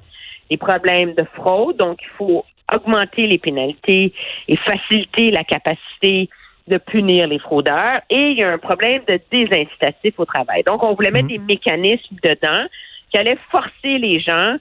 Des 0.49 0.55
problèmes 0.55 1.13
de 1.15 1.25
fraude, 1.35 1.75
donc 1.75 1.99
il 2.01 2.09
faut 2.17 2.45
augmenter 2.73 3.27
les 3.27 3.37
pénalités 3.37 4.13
et 4.47 4.55
faciliter 4.55 5.31
la 5.31 5.43
capacité 5.43 6.29
de 6.69 6.77
punir 6.77 7.27
les 7.27 7.39
fraudeurs. 7.39 7.99
Et 8.09 8.29
il 8.29 8.37
y 8.37 8.43
a 8.43 8.53
un 8.53 8.57
problème 8.57 9.01
de 9.05 9.19
désincitatif 9.29 10.17
au 10.17 10.23
travail. 10.23 10.63
Donc, 10.63 10.81
on 10.81 10.93
voulait 10.93 11.11
mettre 11.11 11.25
mhm. 11.25 11.31
des 11.31 11.39
mécanismes 11.39 12.15
dedans 12.23 12.65
qui 13.09 13.17
allaient 13.17 13.39
forcer 13.49 13.97
les 13.97 14.21
gens 14.21 14.55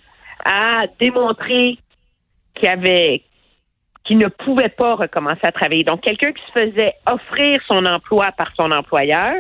à 0.45 0.87
démontrer 0.99 1.79
qu'il 2.57 2.69
avait 2.69 3.23
qui 4.03 4.17
ne 4.17 4.27
pouvaient 4.27 4.71
pas 4.71 4.97
recommencer 4.97 5.45
à 5.45 5.53
travailler. 5.53 5.85
Donc, 5.85 6.01
quelqu'un 6.01 6.33
qui 6.33 6.43
se 6.47 6.53
faisait 6.53 6.95
offrir 7.07 7.61
son 7.69 7.87
emploi 7.87 8.33
par 8.33 8.53
son 8.57 8.73
employeur 8.73 9.35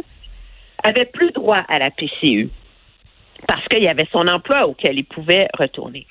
avait 0.82 1.06
plus 1.06 1.30
droit 1.32 1.64
à 1.68 1.78
la 1.78 1.90
PCU 1.90 2.48
parce 3.46 3.66
qu'il 3.68 3.82
y 3.82 3.88
avait 3.88 4.08
son 4.12 4.28
emploi 4.28 4.66
auquel 4.66 4.98
il 4.98 5.04
pouvait 5.04 5.48
retourner. 5.58 6.06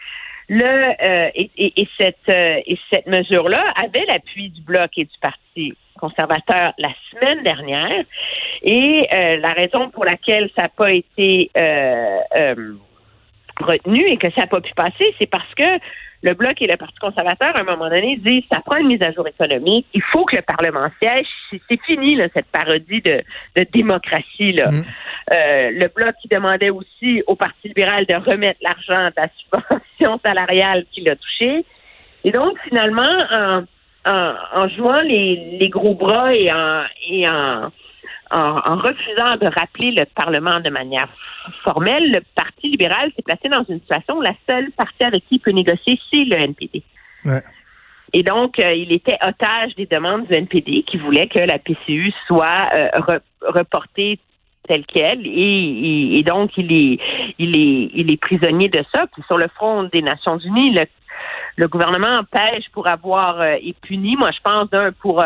Le, 0.51 0.65
euh, 0.65 1.29
et, 1.35 1.87
cette, 1.95 2.17
euh, 2.27 2.59
et 2.65 2.79
cette 2.89 3.05
mesure-là 3.05 3.63
avait 3.75 4.05
l'appui 4.05 4.49
du 4.49 4.61
Bloc 4.61 4.89
et 4.97 5.05
du 5.05 5.17
Parti 5.21 5.75
conservateur 5.99 6.73
la 6.79 6.89
semaine 7.11 7.43
dernière. 7.43 8.03
Et 8.63 9.07
euh, 9.13 9.37
la 9.37 9.53
raison 9.53 9.89
pour 9.89 10.05
laquelle 10.05 10.49
ça 10.55 10.63
n'a 10.63 10.69
pas 10.69 10.91
été 10.91 11.51
retenu 13.65 14.05
et 14.07 14.17
que 14.17 14.29
ça 14.31 14.41
n'a 14.41 14.47
pas 14.47 14.61
pu 14.61 14.73
passer, 14.73 15.13
c'est 15.17 15.29
parce 15.29 15.53
que 15.55 15.79
le 16.21 16.33
Bloc 16.33 16.61
et 16.61 16.67
le 16.67 16.75
Parti 16.75 16.97
conservateur, 16.99 17.55
à 17.55 17.59
un 17.59 17.63
moment 17.63 17.89
donné, 17.89 18.17
disent 18.17 18.43
ça 18.49 18.61
prend 18.65 18.75
une 18.77 18.87
mise 18.87 19.01
à 19.01 19.11
jour 19.11 19.27
économique, 19.27 19.85
il 19.93 20.01
faut 20.01 20.25
que 20.25 20.35
le 20.35 20.41
Parlement 20.41 20.89
siège. 20.99 21.27
C'est 21.49 21.81
fini, 21.85 22.15
là, 22.15 22.27
cette 22.33 22.47
parodie 22.47 23.01
de, 23.01 23.23
démocratie. 23.71 24.51
Là. 24.51 24.71
Mm. 24.71 24.83
Euh, 25.31 25.71
le 25.71 25.87
Bloc 25.87 26.15
qui 26.21 26.27
demandait 26.27 26.71
aussi 26.71 27.23
au 27.27 27.35
Parti 27.35 27.69
libéral 27.69 28.05
de 28.05 28.15
remettre 28.15 28.59
l'argent 28.61 29.09
de 29.09 29.13
la 29.15 29.29
subvention 29.37 30.19
salariale 30.23 30.85
qu'il 30.91 31.07
a 31.09 31.15
touché. 31.15 31.63
Et 32.25 32.31
donc, 32.31 32.57
finalement, 32.67 33.23
en, 33.31 33.63
en, 34.05 34.67
jouant 34.69 35.01
les, 35.01 35.57
les, 35.59 35.69
gros 35.69 35.95
bras 35.95 36.35
et 36.35 36.51
en, 36.51 36.83
et 37.09 37.29
en 37.29 37.71
en, 38.31 38.75
refusant 38.77 39.37
de 39.37 39.47
rappeler 39.47 39.91
le 39.91 40.05
Parlement 40.05 40.59
de 40.59 40.69
manière 40.69 41.09
formelle, 41.63 42.11
le 42.11 42.21
Parti 42.35 42.69
libéral 42.69 43.11
s'est 43.15 43.23
placé 43.23 43.49
dans 43.49 43.63
une 43.67 43.79
situation 43.79 44.17
où 44.17 44.21
la 44.21 44.35
seule 44.47 44.71
partie 44.71 45.03
avec 45.03 45.23
qui 45.27 45.35
il 45.35 45.39
peut 45.39 45.51
négocier, 45.51 45.99
c'est 46.09 46.25
le 46.25 46.35
NPD. 46.35 46.83
Et 48.13 48.23
donc, 48.23 48.59
euh, 48.59 48.73
il 48.73 48.91
était 48.91 49.17
otage 49.21 49.75
des 49.75 49.85
demandes 49.85 50.27
du 50.27 50.33
NPD 50.33 50.83
qui 50.83 50.97
voulait 50.97 51.27
que 51.27 51.39
la 51.39 51.59
PCU 51.59 52.11
soit 52.27 52.69
euh, 52.73 53.19
reportée 53.41 54.19
telle 54.67 54.85
qu'elle. 54.85 55.25
Et, 55.25 56.23
donc 56.25 56.51
il 56.57 56.71
est 56.71 56.99
il 57.39 57.55
est 57.55 57.91
il 57.93 58.11
est 58.11 58.17
prisonnier 58.17 58.69
de 58.69 58.83
ça. 58.91 59.05
Puis 59.11 59.23
sur 59.27 59.37
le 59.37 59.47
front 59.47 59.83
des 59.83 60.01
Nations 60.01 60.37
Unies 60.37 60.73
le, 60.73 60.85
le 61.55 61.67
gouvernement 61.67 62.23
pêche 62.31 62.65
pour 62.71 62.87
avoir 62.87 63.41
euh, 63.41 63.55
et 63.61 63.73
puni 63.73 64.15
moi 64.15 64.31
je 64.31 64.39
pense 64.43 64.69
d'un 64.69 64.91
pour 64.91 65.23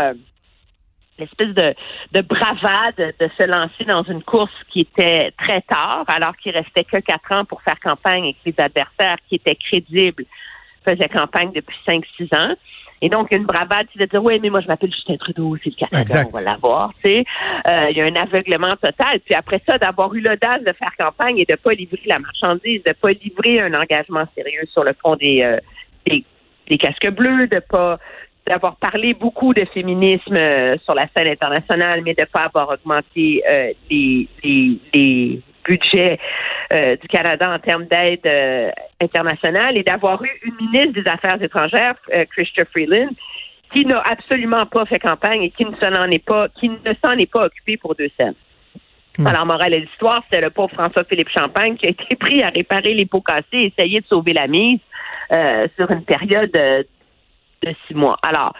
l'espèce 1.19 1.53
de, 1.53 1.73
de 2.11 2.21
bravade 2.21 3.13
de 3.19 3.29
se 3.37 3.43
lancer 3.43 3.83
dans 3.85 4.03
une 4.03 4.23
course 4.23 4.51
qui 4.69 4.81
était 4.81 5.31
très 5.37 5.61
tard, 5.61 6.05
alors 6.07 6.35
qu'il 6.37 6.51
restait 6.51 6.83
que 6.83 6.97
quatre 6.97 7.31
ans 7.31 7.45
pour 7.45 7.61
faire 7.61 7.79
campagne 7.79 8.25
et 8.25 8.33
que 8.33 8.39
les 8.45 8.55
adversaires 8.57 9.17
qui 9.27 9.35
étaient 9.35 9.55
crédibles 9.55 10.25
faisaient 10.83 11.09
campagne 11.09 11.51
depuis 11.53 11.77
cinq, 11.85 12.03
six 12.17 12.27
ans. 12.33 12.55
Et 13.01 13.09
donc, 13.09 13.31
une 13.31 13.43
bravade, 13.43 13.87
c'est 13.91 13.99
de 13.99 14.05
dire, 14.05 14.23
oui, 14.23 14.39
mais 14.41 14.49
moi, 14.49 14.61
je 14.61 14.67
m'appelle 14.67 14.91
Justin 14.91 15.17
Trudeau, 15.17 15.57
c'est 15.61 15.71
le 15.71 15.87
Canada, 15.87 16.23
on 16.25 16.37
va 16.37 16.41
l'avoir, 16.41 16.93
tu 16.93 17.01
sais. 17.01 17.25
Euh, 17.67 17.87
il 17.91 17.97
y 17.97 18.01
a 18.01 18.05
un 18.05 18.15
aveuglement 18.15 18.77
total. 18.77 19.19
Puis 19.25 19.35
après 19.35 19.61
ça, 19.65 19.77
d'avoir 19.77 20.13
eu 20.15 20.21
l'audace 20.21 20.63
de 20.63 20.71
faire 20.71 20.95
campagne 20.97 21.37
et 21.37 21.43
de 21.43 21.55
pas 21.55 21.73
livrer 21.73 21.99
la 22.05 22.19
marchandise, 22.19 22.81
de 22.83 22.93
pas 22.93 23.11
livrer 23.11 23.59
un 23.59 23.73
engagement 23.73 24.23
sérieux 24.35 24.65
sur 24.71 24.85
le 24.85 24.93
front 24.93 25.17
des, 25.17 25.41
euh, 25.41 25.57
des, 26.07 26.23
des 26.69 26.77
casques 26.77 27.09
bleus, 27.09 27.47
de 27.47 27.59
pas 27.59 27.99
d'avoir 28.47 28.75
parlé 28.75 29.13
beaucoup 29.13 29.53
de 29.53 29.65
féminisme 29.65 30.35
euh, 30.35 30.77
sur 30.83 30.93
la 30.93 31.07
scène 31.09 31.27
internationale, 31.27 32.01
mais 32.03 32.13
de 32.13 32.21
ne 32.21 32.25
pas 32.25 32.43
avoir 32.43 32.69
augmenté 32.69 33.43
euh, 33.49 33.71
les, 33.89 34.27
les, 34.43 35.41
budgets 35.65 36.19
euh, 36.73 36.97
du 36.97 37.07
Canada 37.07 37.49
en 37.49 37.57
termes 37.57 37.85
d'aide 37.85 38.73
internationale 38.99 39.77
et 39.77 39.83
d'avoir 39.83 40.21
eu 40.21 40.29
une 40.43 40.55
ministre 40.67 41.01
des 41.01 41.09
Affaires 41.09 41.41
étrangères, 41.41 41.95
Christopher 42.31 42.67
Freeland, 42.69 43.11
qui 43.71 43.85
n'a 43.85 44.01
absolument 44.01 44.65
pas 44.65 44.85
fait 44.85 44.99
campagne 44.99 45.43
et 45.43 45.51
qui 45.51 45.63
ne 45.63 45.73
s'en 45.77 46.11
est 46.11 46.25
pas, 46.25 46.49
qui 46.59 46.67
ne 46.67 46.93
s'en 47.01 47.11
est 47.11 47.31
pas 47.31 47.45
occupé 47.45 47.77
pour 47.77 47.95
deux 47.95 48.09
scènes. 48.17 48.35
Hmm. 49.17 49.27
Alors, 49.27 49.45
morale 49.45 49.71
de 49.71 49.77
l'histoire, 49.77 50.21
c'était 50.23 50.41
le 50.41 50.49
pauvre 50.49 50.73
François-Philippe 50.73 51.29
Champagne 51.29 51.77
qui 51.77 51.85
a 51.85 51.89
été 51.89 52.15
pris 52.15 52.43
à 52.43 52.49
réparer 52.49 52.93
les 52.93 53.05
pots 53.05 53.21
cassés 53.21 53.45
et 53.53 53.65
essayer 53.67 54.01
de 54.01 54.05
sauver 54.07 54.33
la 54.33 54.47
mise 54.47 54.79
euh, 55.31 55.67
sur 55.77 55.89
une 55.91 56.03
période 56.03 56.51
de, 57.65 57.75
six 57.87 57.93
mois. 57.93 58.17
Alors, 58.21 58.53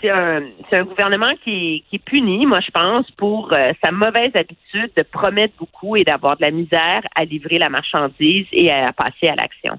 c'est 0.00 0.10
un, 0.10 0.42
un, 0.72 0.82
gouvernement 0.82 1.32
qui, 1.44 1.84
qui 1.88 1.96
est 1.96 2.04
puni, 2.04 2.46
moi, 2.46 2.60
je 2.60 2.70
pense, 2.70 3.08
pour 3.12 3.52
euh, 3.52 3.72
sa 3.82 3.92
mauvaise 3.92 4.34
habitude 4.34 4.90
de 4.96 5.02
promettre 5.02 5.54
beaucoup 5.56 5.94
et 5.96 6.02
d'avoir 6.02 6.36
de 6.36 6.42
la 6.42 6.50
misère 6.50 7.02
à 7.14 7.24
livrer 7.24 7.58
la 7.58 7.68
marchandise 7.68 8.46
et 8.50 8.72
à 8.72 8.92
passer 8.92 9.28
à 9.28 9.36
l'action. 9.36 9.78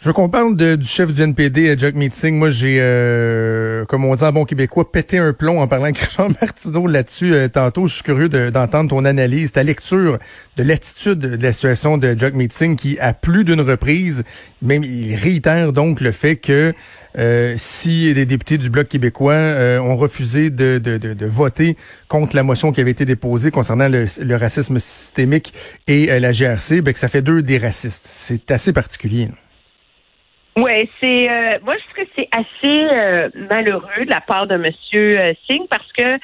Je 0.00 0.06
veux 0.06 0.14
qu'on 0.14 0.30
parle 0.30 0.56
du 0.56 0.86
chef 0.86 1.12
du 1.12 1.20
NPD, 1.20 1.76
Jack 1.76 1.94
Meeting. 1.94 2.34
Moi, 2.34 2.48
j'ai, 2.48 2.78
euh, 2.80 3.84
comme 3.84 4.06
on 4.06 4.14
dit 4.14 4.24
en 4.24 4.32
bon 4.32 4.46
québécois, 4.46 4.90
pété 4.90 5.18
un 5.18 5.34
plomb 5.34 5.60
en 5.60 5.68
parlant 5.68 5.84
avec 5.84 5.98
Jean 6.16 6.30
Martineau 6.40 6.86
là-dessus 6.86 7.34
euh, 7.34 7.48
tantôt. 7.48 7.86
Je 7.86 7.96
suis 7.96 8.02
curieux 8.02 8.30
d'entendre 8.30 8.88
ton 8.88 9.04
analyse, 9.04 9.52
ta 9.52 9.62
lecture 9.62 10.18
de 10.56 10.62
l'attitude 10.62 11.18
de 11.18 11.42
la 11.42 11.52
situation 11.52 11.98
de 11.98 12.16
Jack 12.16 12.32
Meeting 12.32 12.76
qui, 12.76 12.98
à 12.98 13.12
plus 13.12 13.44
d'une 13.44 13.60
reprise, 13.60 14.24
même 14.62 14.84
il 14.84 15.16
réitère 15.16 15.74
donc 15.74 16.00
le 16.00 16.12
fait 16.12 16.36
que 16.36 16.72
euh, 17.18 17.54
si 17.58 18.14
les 18.14 18.24
députés 18.24 18.56
du 18.56 18.70
Bloc 18.70 18.88
québécois 18.88 19.36
ont 19.82 19.96
refusé 19.96 20.48
de, 20.48 20.78
de, 20.78 20.96
de, 20.96 21.26
voter 21.26 21.76
contre 22.08 22.36
la 22.36 22.42
motion 22.42 22.72
qui 22.72 22.80
avait 22.80 22.92
été 22.92 23.04
déposée 23.04 23.50
concernant 23.50 23.90
le, 23.90 24.36
racisme 24.36 24.78
systémique 24.78 25.52
et 25.88 26.18
la 26.18 26.32
GRC, 26.32 26.80
ben, 26.80 26.94
que 26.94 27.00
ça 27.00 27.08
fait 27.08 27.20
deux 27.20 27.42
des 27.42 27.58
racistes. 27.58 28.08
C'est 28.10 28.50
assez 28.50 28.72
particulier. 28.72 29.28
Oui, 30.60 30.90
c'est 31.00 31.30
euh, 31.30 31.58
moi 31.62 31.74
je 31.78 31.84
trouve 31.84 32.04
que 32.04 32.10
c'est 32.14 32.28
assez 32.32 32.84
euh, 32.92 33.30
malheureux 33.48 34.04
de 34.04 34.10
la 34.10 34.20
part 34.20 34.46
de 34.46 34.56
M. 34.56 34.70
Euh, 34.94 35.32
Singh 35.46 35.66
parce 35.70 35.90
que 35.92 36.18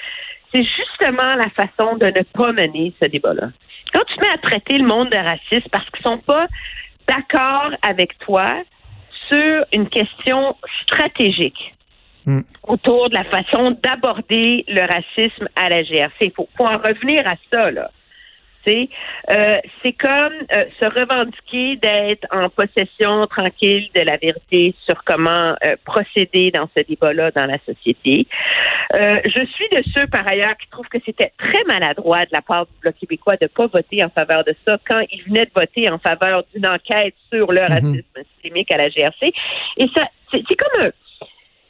c'est 0.52 0.62
justement 0.62 1.34
la 1.36 1.48
façon 1.50 1.96
de 1.96 2.06
ne 2.06 2.22
pas 2.22 2.52
mener 2.52 2.92
ce 3.00 3.06
débat-là. 3.06 3.48
Quand 3.94 4.04
tu 4.04 4.20
mets 4.20 4.28
à 4.28 4.38
traiter 4.38 4.76
le 4.76 4.86
monde 4.86 5.08
de 5.08 5.16
racisme 5.16 5.68
parce 5.72 5.88
qu'ils 5.90 6.02
sont 6.02 6.18
pas 6.18 6.48
d'accord 7.08 7.70
avec 7.80 8.18
toi 8.18 8.62
sur 9.28 9.64
une 9.72 9.88
question 9.88 10.54
stratégique 10.82 11.74
hmm. 12.26 12.40
autour 12.64 13.08
de 13.08 13.14
la 13.14 13.24
façon 13.24 13.70
d'aborder 13.82 14.64
le 14.68 14.86
racisme 14.86 15.48
à 15.56 15.70
la 15.70 15.82
GRC. 15.82 16.16
Il 16.20 16.32
faut, 16.32 16.48
faut 16.58 16.66
en 16.66 16.76
revenir 16.76 17.26
à 17.26 17.36
ça, 17.50 17.70
là. 17.70 17.90
Euh, 18.68 19.60
c'est 19.82 19.92
comme 19.92 20.32
euh, 20.52 20.64
se 20.78 20.84
revendiquer 20.84 21.76
d'être 21.76 22.26
en 22.30 22.48
possession 22.48 23.26
tranquille 23.26 23.88
de 23.94 24.00
la 24.00 24.16
vérité 24.16 24.74
sur 24.84 25.04
comment 25.04 25.54
euh, 25.62 25.76
procéder 25.84 26.50
dans 26.50 26.68
ce 26.76 26.82
débat-là 26.82 27.30
dans 27.30 27.46
la 27.46 27.58
société. 27.58 28.26
je 28.92 29.46
suis 29.54 29.68
de 29.70 29.82
ceux, 29.94 30.06
par 30.06 30.26
ailleurs, 30.26 30.56
qui 30.56 30.68
trouvent 30.70 30.88
que 30.88 30.98
c'était 31.04 31.32
très 31.38 31.62
maladroit 31.64 32.24
de 32.24 32.32
la 32.32 32.42
part 32.42 32.66
du 32.66 32.72
Bloc 32.80 32.94
québécois 32.96 33.36
de 33.36 33.44
ne 33.44 33.48
pas 33.48 33.66
voter 33.66 34.02
en 34.02 34.10
faveur 34.10 34.44
de 34.44 34.54
ça 34.64 34.78
quand 34.86 35.02
il 35.12 35.22
venait 35.24 35.46
de 35.46 35.50
voter 35.54 35.88
en 35.88 35.98
faveur 35.98 36.44
d'une 36.54 36.66
enquête 36.66 37.14
sur 37.32 37.52
le 37.52 37.62
mhm. 37.62 37.68
racisme 37.68 38.24
systémique 38.32 38.70
à 38.70 38.78
la 38.78 38.88
GRC. 38.88 39.32
Et 39.76 39.88
ça, 39.94 40.08
c'est 40.30 40.42
comme 40.56 40.90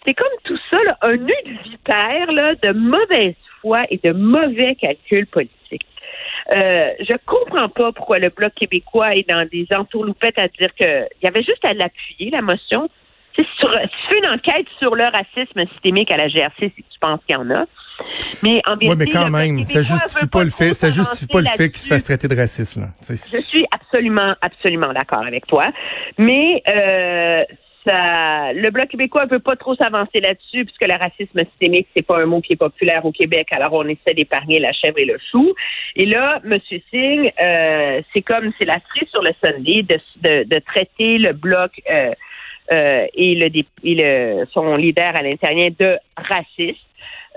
c'est 0.04 0.14
comme 0.14 0.28
tout 0.44 0.58
ça, 0.70 0.78
un 1.02 1.16
nœud 1.16 1.42
de 1.44 1.68
vipère 1.68 2.30
là, 2.32 2.54
de 2.54 2.70
mauvaise 2.72 3.34
foi 3.60 3.84
et 3.90 3.98
de 4.02 4.12
mauvais 4.12 4.76
calculs 4.76 5.26
politiques. 5.26 5.55
Euh, 6.52 6.90
je 7.00 7.14
comprends 7.24 7.68
pas 7.68 7.92
pourquoi 7.92 8.18
le 8.18 8.30
Bloc 8.30 8.54
québécois 8.54 9.16
est 9.16 9.28
dans 9.28 9.46
des 9.50 9.66
entourloupettes 9.72 10.38
à 10.38 10.48
dire 10.48 10.72
qu'il 10.74 11.08
y 11.22 11.26
avait 11.26 11.42
juste 11.42 11.64
à 11.64 11.72
l'appuyer, 11.74 12.30
la 12.30 12.42
motion. 12.42 12.88
Si 13.34 13.42
tu 13.42 13.66
fais 14.08 14.18
une 14.18 14.28
enquête 14.28 14.66
sur 14.78 14.94
le 14.94 15.04
racisme 15.04 15.66
systémique 15.72 16.10
à 16.10 16.16
la 16.16 16.28
GRC, 16.28 16.70
que 16.70 16.76
tu 16.76 16.98
penses 17.00 17.20
qu'il 17.26 17.34
y 17.34 17.36
en 17.36 17.50
a. 17.50 17.66
Mais 18.42 18.62
en 18.66 18.76
vérité, 18.76 18.88
oui, 18.88 18.96
mais 18.98 19.06
quand 19.06 19.30
même, 19.30 19.64
ça 19.64 19.82
justifie 19.82 20.26
pas, 20.26 20.44
le 20.44 20.50
fait, 20.50 20.74
ça 20.74 20.90
justifie 20.90 21.26
pas 21.26 21.40
le 21.40 21.46
fait 21.48 21.70
qu'il 21.70 21.78
se 21.78 21.88
fasse 21.88 22.04
traiter 22.04 22.28
de 22.28 22.36
raciste. 22.36 22.78
Là. 22.78 22.88
Je 23.08 23.40
suis 23.40 23.66
absolument, 23.70 24.34
absolument 24.40 24.92
d'accord 24.92 25.24
avec 25.26 25.46
toi. 25.46 25.70
Mais 26.18 26.62
euh, 26.68 27.44
le 27.86 28.70
Bloc 28.70 28.88
québécois 28.88 29.26
ne 29.26 29.30
veut 29.30 29.38
pas 29.38 29.56
trop 29.56 29.74
s'avancer 29.74 30.20
là-dessus, 30.20 30.64
puisque 30.64 30.86
le 30.86 30.94
racisme 30.94 31.44
systémique, 31.44 31.88
c'est 31.94 32.06
pas 32.06 32.20
un 32.20 32.26
mot 32.26 32.40
qui 32.40 32.54
est 32.54 32.56
populaire 32.56 33.04
au 33.04 33.12
Québec, 33.12 33.48
alors 33.50 33.72
on 33.72 33.86
essaie 33.88 34.14
d'épargner 34.14 34.58
la 34.58 34.72
chèvre 34.72 34.98
et 34.98 35.04
le 35.04 35.18
chou. 35.30 35.54
Et 35.94 36.06
là, 36.06 36.40
M. 36.44 36.58
Singh, 36.90 37.32
euh, 37.40 38.02
c'est 38.12 38.22
comme 38.22 38.52
c'est 38.58 38.64
la 38.64 38.80
cerise 38.88 39.08
sur 39.10 39.22
le 39.22 39.32
Sunday 39.42 39.82
de, 39.82 40.44
de, 40.44 40.58
traiter 40.60 41.18
le 41.18 41.32
Bloc 41.32 41.70
euh, 41.90 42.12
euh, 42.72 43.06
et, 43.14 43.34
le, 43.34 43.46
et 43.84 43.94
le, 43.94 44.46
son 44.52 44.76
leader 44.76 45.14
à 45.14 45.22
l'intérieur 45.22 45.70
de 45.78 45.98
raciste. 46.16 46.80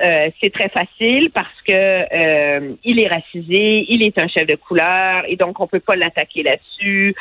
Euh, 0.01 0.29
c'est 0.39 0.53
très 0.53 0.69
facile 0.69 1.29
parce 1.31 1.61
que 1.67 1.73
euh, 1.73 2.73
il 2.85 2.99
est 2.99 3.07
racisé, 3.07 3.85
il 3.89 4.01
est 4.01 4.17
un 4.17 4.27
chef 4.27 4.47
de 4.47 4.55
couleur 4.55 5.23
et 5.27 5.35
donc 5.35 5.59
on 5.59 5.67
peut 5.67 5.81
pas 5.81 5.95
l'attaquer 5.95 6.43
là-dessus. 6.43 7.15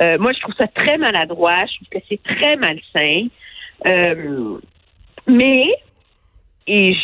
Euh, 0.00 0.18
moi, 0.18 0.32
je 0.32 0.40
trouve 0.40 0.54
ça 0.56 0.66
très 0.68 0.98
maladroit. 0.98 1.64
Je 1.66 1.76
trouve 1.76 1.88
que 1.88 2.06
c'est 2.08 2.22
très 2.22 2.56
malsain. 2.56 3.28
mais 5.26 5.66
il 6.66 6.96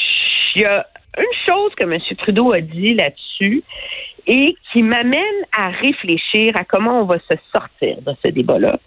y 0.57 0.64
a 0.64 0.87
une 1.16 1.47
chose 1.47 1.75
que 1.76 1.85
M. 1.85 1.99
Trudeau 2.19 2.52
a 2.52 2.61
dit 2.61 2.95
là-dessus 2.95 3.62
et 4.26 4.54
qui 4.73 4.83
m'amène 4.83 5.23
à 5.57 5.71
réfléchir 5.71 6.57
à 6.57 6.64
comment 6.64 7.00
on 7.00 7.04
va 7.04 7.19
se 7.19 7.35
sortir 7.52 8.00
de 8.02 8.14
ce 8.23 8.28
débat-là. 8.28 8.78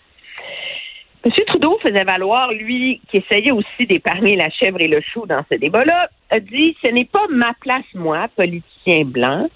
M. 1.25 1.31
Trudeau 1.47 1.77
faisait 1.81 2.03
valoir, 2.03 2.51
lui, 2.53 3.01
qui 3.09 3.17
essayait 3.17 3.51
aussi 3.51 3.85
d'épargner 3.87 4.35
la 4.35 4.49
chèvre 4.49 4.79
et 4.81 4.87
le 4.87 5.01
chou 5.01 5.25
dans 5.25 5.43
ce 5.51 5.57
débat-là, 5.57 6.09
a 6.29 6.39
dit 6.39 6.75
ce 6.81 6.87
n'est 6.87 7.05
pas 7.05 7.25
ma 7.29 7.53
place, 7.61 7.85
moi, 7.93 8.27
politicien 8.35 9.03
blanc, 9.05 9.49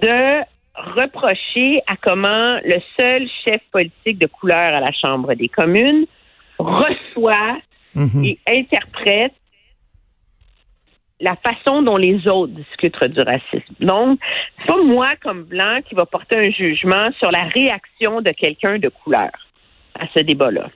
de 0.00 0.40
reprocher 0.74 1.80
à 1.86 1.96
comment 1.96 2.58
le 2.64 2.80
seul 2.96 3.28
chef 3.44 3.60
politique 3.72 4.18
de 4.18 4.26
couleur 4.26 4.74
à 4.74 4.80
la 4.80 4.92
Chambre 4.92 5.34
des 5.34 5.48
communes 5.48 6.06
reçoit 6.58 7.58
mhm. 7.94 8.24
et 8.24 8.38
interprète 8.46 9.32
la 11.20 11.36
façon 11.36 11.82
dont 11.82 11.98
les 11.98 12.26
autres 12.26 12.52
discutent 12.52 13.04
du 13.04 13.20
racisme. 13.20 13.74
Donc, 13.80 14.18
c'est 14.58 14.66
pas 14.66 14.82
moi 14.82 15.10
comme 15.22 15.44
blanc 15.44 15.80
qui 15.86 15.94
va 15.94 16.06
porter 16.06 16.36
un 16.36 16.50
jugement 16.50 17.10
sur 17.18 17.30
la 17.30 17.44
réaction 17.44 18.22
de 18.22 18.30
quelqu'un 18.30 18.78
de 18.78 18.88
couleur 18.88 19.30
à 20.00 20.06
ce 20.14 20.20
débat-là. 20.20 20.68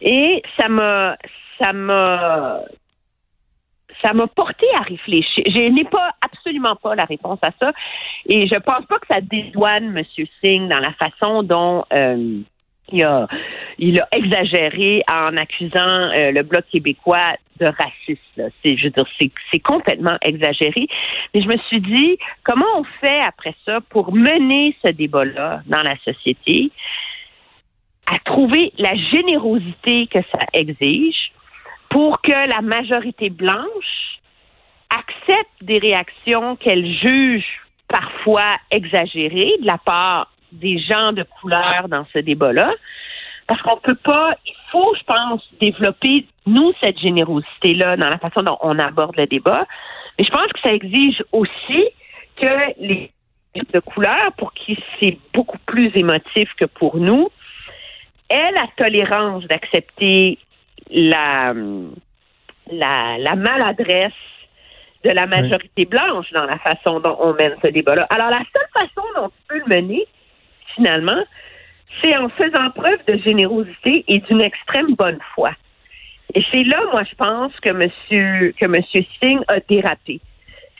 Et 0.00 0.42
ça 0.56 0.68
m'a 0.68 1.16
ça 1.58 1.72
m'a 1.72 2.60
ça 4.00 4.12
m'a 4.14 4.26
porté 4.26 4.66
à 4.76 4.82
réfléchir. 4.82 5.44
Je 5.46 5.68
n'ai 5.70 5.84
pas 5.84 6.10
absolument 6.22 6.76
pas 6.76 6.94
la 6.94 7.04
réponse 7.04 7.38
à 7.42 7.50
ça, 7.60 7.72
et 8.26 8.46
je 8.46 8.56
pense 8.56 8.84
pas 8.86 8.98
que 8.98 9.06
ça 9.06 9.20
dédouane 9.20 9.96
M. 9.96 10.04
Singh 10.40 10.68
dans 10.68 10.80
la 10.80 10.92
façon 10.92 11.42
dont 11.42 11.84
euh, 11.92 12.40
il 12.90 13.02
a, 13.02 13.28
il 13.78 14.00
a 14.00 14.08
exagéré 14.12 15.02
en 15.08 15.36
accusant 15.36 15.78
euh, 15.78 16.30
le 16.32 16.42
bloc 16.42 16.64
québécois 16.70 17.36
de 17.60 17.66
racisme. 17.66 18.50
C'est, 18.62 18.76
je 18.76 18.84
veux 18.84 18.90
dire, 18.90 19.06
c'est, 19.18 19.30
c'est 19.50 19.60
complètement 19.60 20.16
exagéré. 20.22 20.88
Mais 21.32 21.42
je 21.42 21.48
me 21.48 21.56
suis 21.68 21.80
dit, 21.80 22.18
comment 22.44 22.66
on 22.76 22.84
fait 23.00 23.20
après 23.20 23.54
ça 23.64 23.80
pour 23.90 24.12
mener 24.12 24.76
ce 24.82 24.88
débat-là 24.88 25.62
dans 25.66 25.82
la 25.82 25.96
société? 25.98 26.70
À 28.12 28.18
trouver 28.26 28.72
la 28.76 28.94
générosité 28.94 30.06
que 30.08 30.18
ça 30.30 30.44
exige 30.52 31.32
pour 31.88 32.20
que 32.20 32.48
la 32.48 32.60
majorité 32.60 33.30
blanche 33.30 34.18
accepte 34.90 35.62
des 35.62 35.78
réactions 35.78 36.56
qu'elle 36.56 36.86
juge 36.86 37.46
parfois 37.88 38.56
exagérées 38.70 39.54
de 39.60 39.66
la 39.66 39.78
part 39.78 40.30
des 40.52 40.78
gens 40.78 41.12
de 41.12 41.24
couleur 41.40 41.88
dans 41.88 42.04
ce 42.12 42.18
débat-là. 42.18 42.70
Parce 43.46 43.62
qu'on 43.62 43.76
ne 43.76 43.80
peut 43.80 44.02
pas, 44.04 44.34
il 44.46 44.54
faut, 44.70 44.94
je 44.98 45.04
pense, 45.04 45.42
développer, 45.58 46.26
nous, 46.46 46.72
cette 46.80 46.98
générosité-là 46.98 47.96
dans 47.96 48.10
la 48.10 48.18
façon 48.18 48.42
dont 48.42 48.58
on 48.60 48.78
aborde 48.78 49.16
le 49.16 49.26
débat. 49.26 49.66
Mais 50.18 50.24
je 50.24 50.30
pense 50.30 50.52
que 50.52 50.60
ça 50.60 50.72
exige 50.72 51.22
aussi 51.32 51.88
que 52.36 52.78
les 52.78 53.10
de 53.54 53.80
couleur, 53.80 54.32
pour 54.38 54.54
qui 54.54 54.78
c'est 54.98 55.18
beaucoup 55.34 55.58
plus 55.66 55.94
émotif 55.94 56.48
que 56.56 56.64
pour 56.64 56.96
nous, 56.96 57.28
elle 58.32 58.54
la 58.54 58.66
tolérance 58.76 59.44
d'accepter 59.44 60.38
la, 60.90 61.54
la, 62.70 63.36
maladresse 63.36 64.12
de 65.04 65.10
la 65.10 65.26
majorité 65.26 65.84
blanche 65.84 66.30
dans 66.32 66.46
la 66.46 66.58
façon 66.58 67.00
dont 67.00 67.16
on 67.20 67.34
mène 67.34 67.54
ce 67.62 67.68
débat-là. 67.68 68.06
Alors, 68.10 68.30
la 68.30 68.42
seule 68.52 68.68
façon 68.72 69.06
dont 69.16 69.28
tu 69.28 69.42
peux 69.48 69.58
le 69.58 69.76
mener, 69.76 70.06
finalement, 70.74 71.22
c'est 72.00 72.16
en 72.16 72.28
faisant 72.30 72.70
preuve 72.70 73.04
de 73.06 73.18
générosité 73.18 74.04
et 74.08 74.20
d'une 74.20 74.40
extrême 74.40 74.94
bonne 74.94 75.18
foi. 75.34 75.52
Et 76.34 76.42
c'est 76.50 76.64
là, 76.64 76.80
moi, 76.90 77.02
je 77.04 77.14
pense 77.14 77.52
que 77.60 77.68
M. 77.68 77.90
que 78.58 78.66
monsieur 78.66 79.04
Singh 79.20 79.42
a 79.48 79.60
dérapé. 79.60 80.20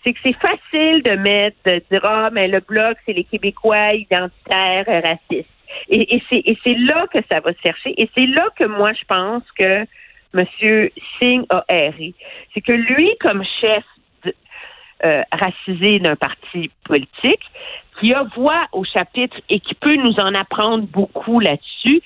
C'est 0.03 0.15
que 0.15 0.19
c'est 0.23 0.37
facile 0.37 1.03
de 1.03 1.17
mettre, 1.17 1.57
de 1.65 1.83
dire, 1.91 2.05
ah, 2.05 2.31
mais 2.33 2.49
le 2.49 2.61
bloc, 2.61 2.97
c'est 3.05 3.13
les 3.13 3.25
Québécois 3.25 3.93
identitaires, 3.93 4.87
racistes. 4.87 5.49
Et, 5.89 6.17
et 6.17 6.59
c'est 6.63 6.75
là 6.75 7.07
que 7.13 7.19
ça 7.31 7.41
va 7.41 7.53
se 7.53 7.61
chercher. 7.61 7.95
Et 8.01 8.09
c'est 8.15 8.27
là 8.27 8.49
que 8.57 8.65
moi, 8.65 8.93
je 8.93 9.05
pense 9.05 9.43
que 9.53 9.87
M. 10.35 10.47
Singh 11.19 11.45
a 11.51 11.65
erré. 11.69 12.15
C'est 12.55 12.61
que 12.61 12.73
lui, 12.73 13.11
comme 13.21 13.45
chef 13.61 13.85
euh, 15.05 15.23
racisé 15.33 15.99
d'un 15.99 16.17
parti 16.17 16.71
politique, 16.85 17.43
qui 17.99 18.15
a 18.15 18.23
voix 18.37 18.67
au 18.73 18.85
chapitre 18.85 19.37
et 19.49 19.59
qui 19.61 19.75
peut 19.75 19.97
nous 19.97 20.19
en 20.21 20.33
apprendre 20.35 20.85
beaucoup 20.87 21.41
là-dessus, 21.41 22.01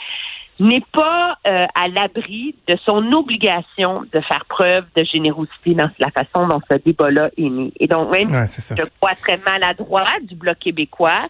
n'est 0.58 0.84
pas 0.92 1.36
euh, 1.46 1.66
à 1.74 1.88
l'abri 1.88 2.54
de 2.66 2.76
son 2.84 3.12
obligation 3.12 4.04
de 4.10 4.20
faire 4.20 4.46
preuve 4.48 4.86
de 4.96 5.04
générosité 5.04 5.74
dans 5.74 5.90
la 5.98 6.10
façon 6.10 6.46
dont 6.48 6.60
ce 6.70 6.76
débat-là 6.76 7.28
est 7.36 7.50
né. 7.50 7.70
Et 7.78 7.86
donc, 7.86 8.10
même, 8.10 8.30
je 8.30 8.84
crois 8.98 9.14
très 9.14 9.36
maladroit 9.44 10.08
du 10.22 10.34
Bloc 10.34 10.58
québécois 10.58 11.28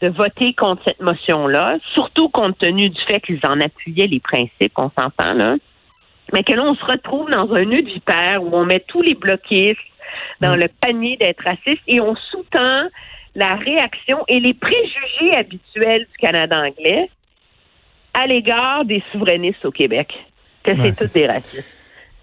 de 0.00 0.08
voter 0.08 0.54
contre 0.54 0.82
cette 0.84 1.00
motion-là, 1.00 1.78
surtout 1.92 2.28
compte 2.28 2.58
tenu 2.58 2.88
du 2.90 3.00
fait 3.02 3.20
qu'ils 3.20 3.40
en 3.44 3.60
appuyaient 3.60 4.06
les 4.06 4.20
principes, 4.20 4.72
on 4.76 4.90
s'entend 4.90 5.34
là, 5.34 5.56
mais 6.32 6.44
que 6.44 6.52
l'on 6.52 6.74
se 6.74 6.84
retrouve 6.84 7.30
dans 7.30 7.52
un 7.52 7.64
nœud 7.64 7.82
vipère 7.82 8.42
où 8.42 8.50
on 8.52 8.64
met 8.64 8.80
tous 8.80 9.02
les 9.02 9.14
bloquistes 9.14 9.80
dans 10.40 10.56
mm. 10.56 10.60
le 10.60 10.68
panier 10.68 11.16
d'être 11.16 11.42
raciste 11.42 11.82
et 11.86 12.00
on 12.00 12.14
sous-tend 12.14 12.88
la 13.34 13.56
réaction 13.56 14.24
et 14.28 14.40
les 14.40 14.54
préjugés 14.54 15.34
habituels 15.36 16.06
du 16.10 16.18
Canada 16.18 16.58
anglais 16.58 17.08
à 18.14 18.26
l'égard 18.26 18.84
des 18.84 19.02
souverainistes 19.12 19.64
au 19.64 19.70
Québec, 19.70 20.12
que 20.64 20.76
c'est 20.76 20.96
tous 20.96 21.12
des 21.12 21.26
racistes. 21.26 21.77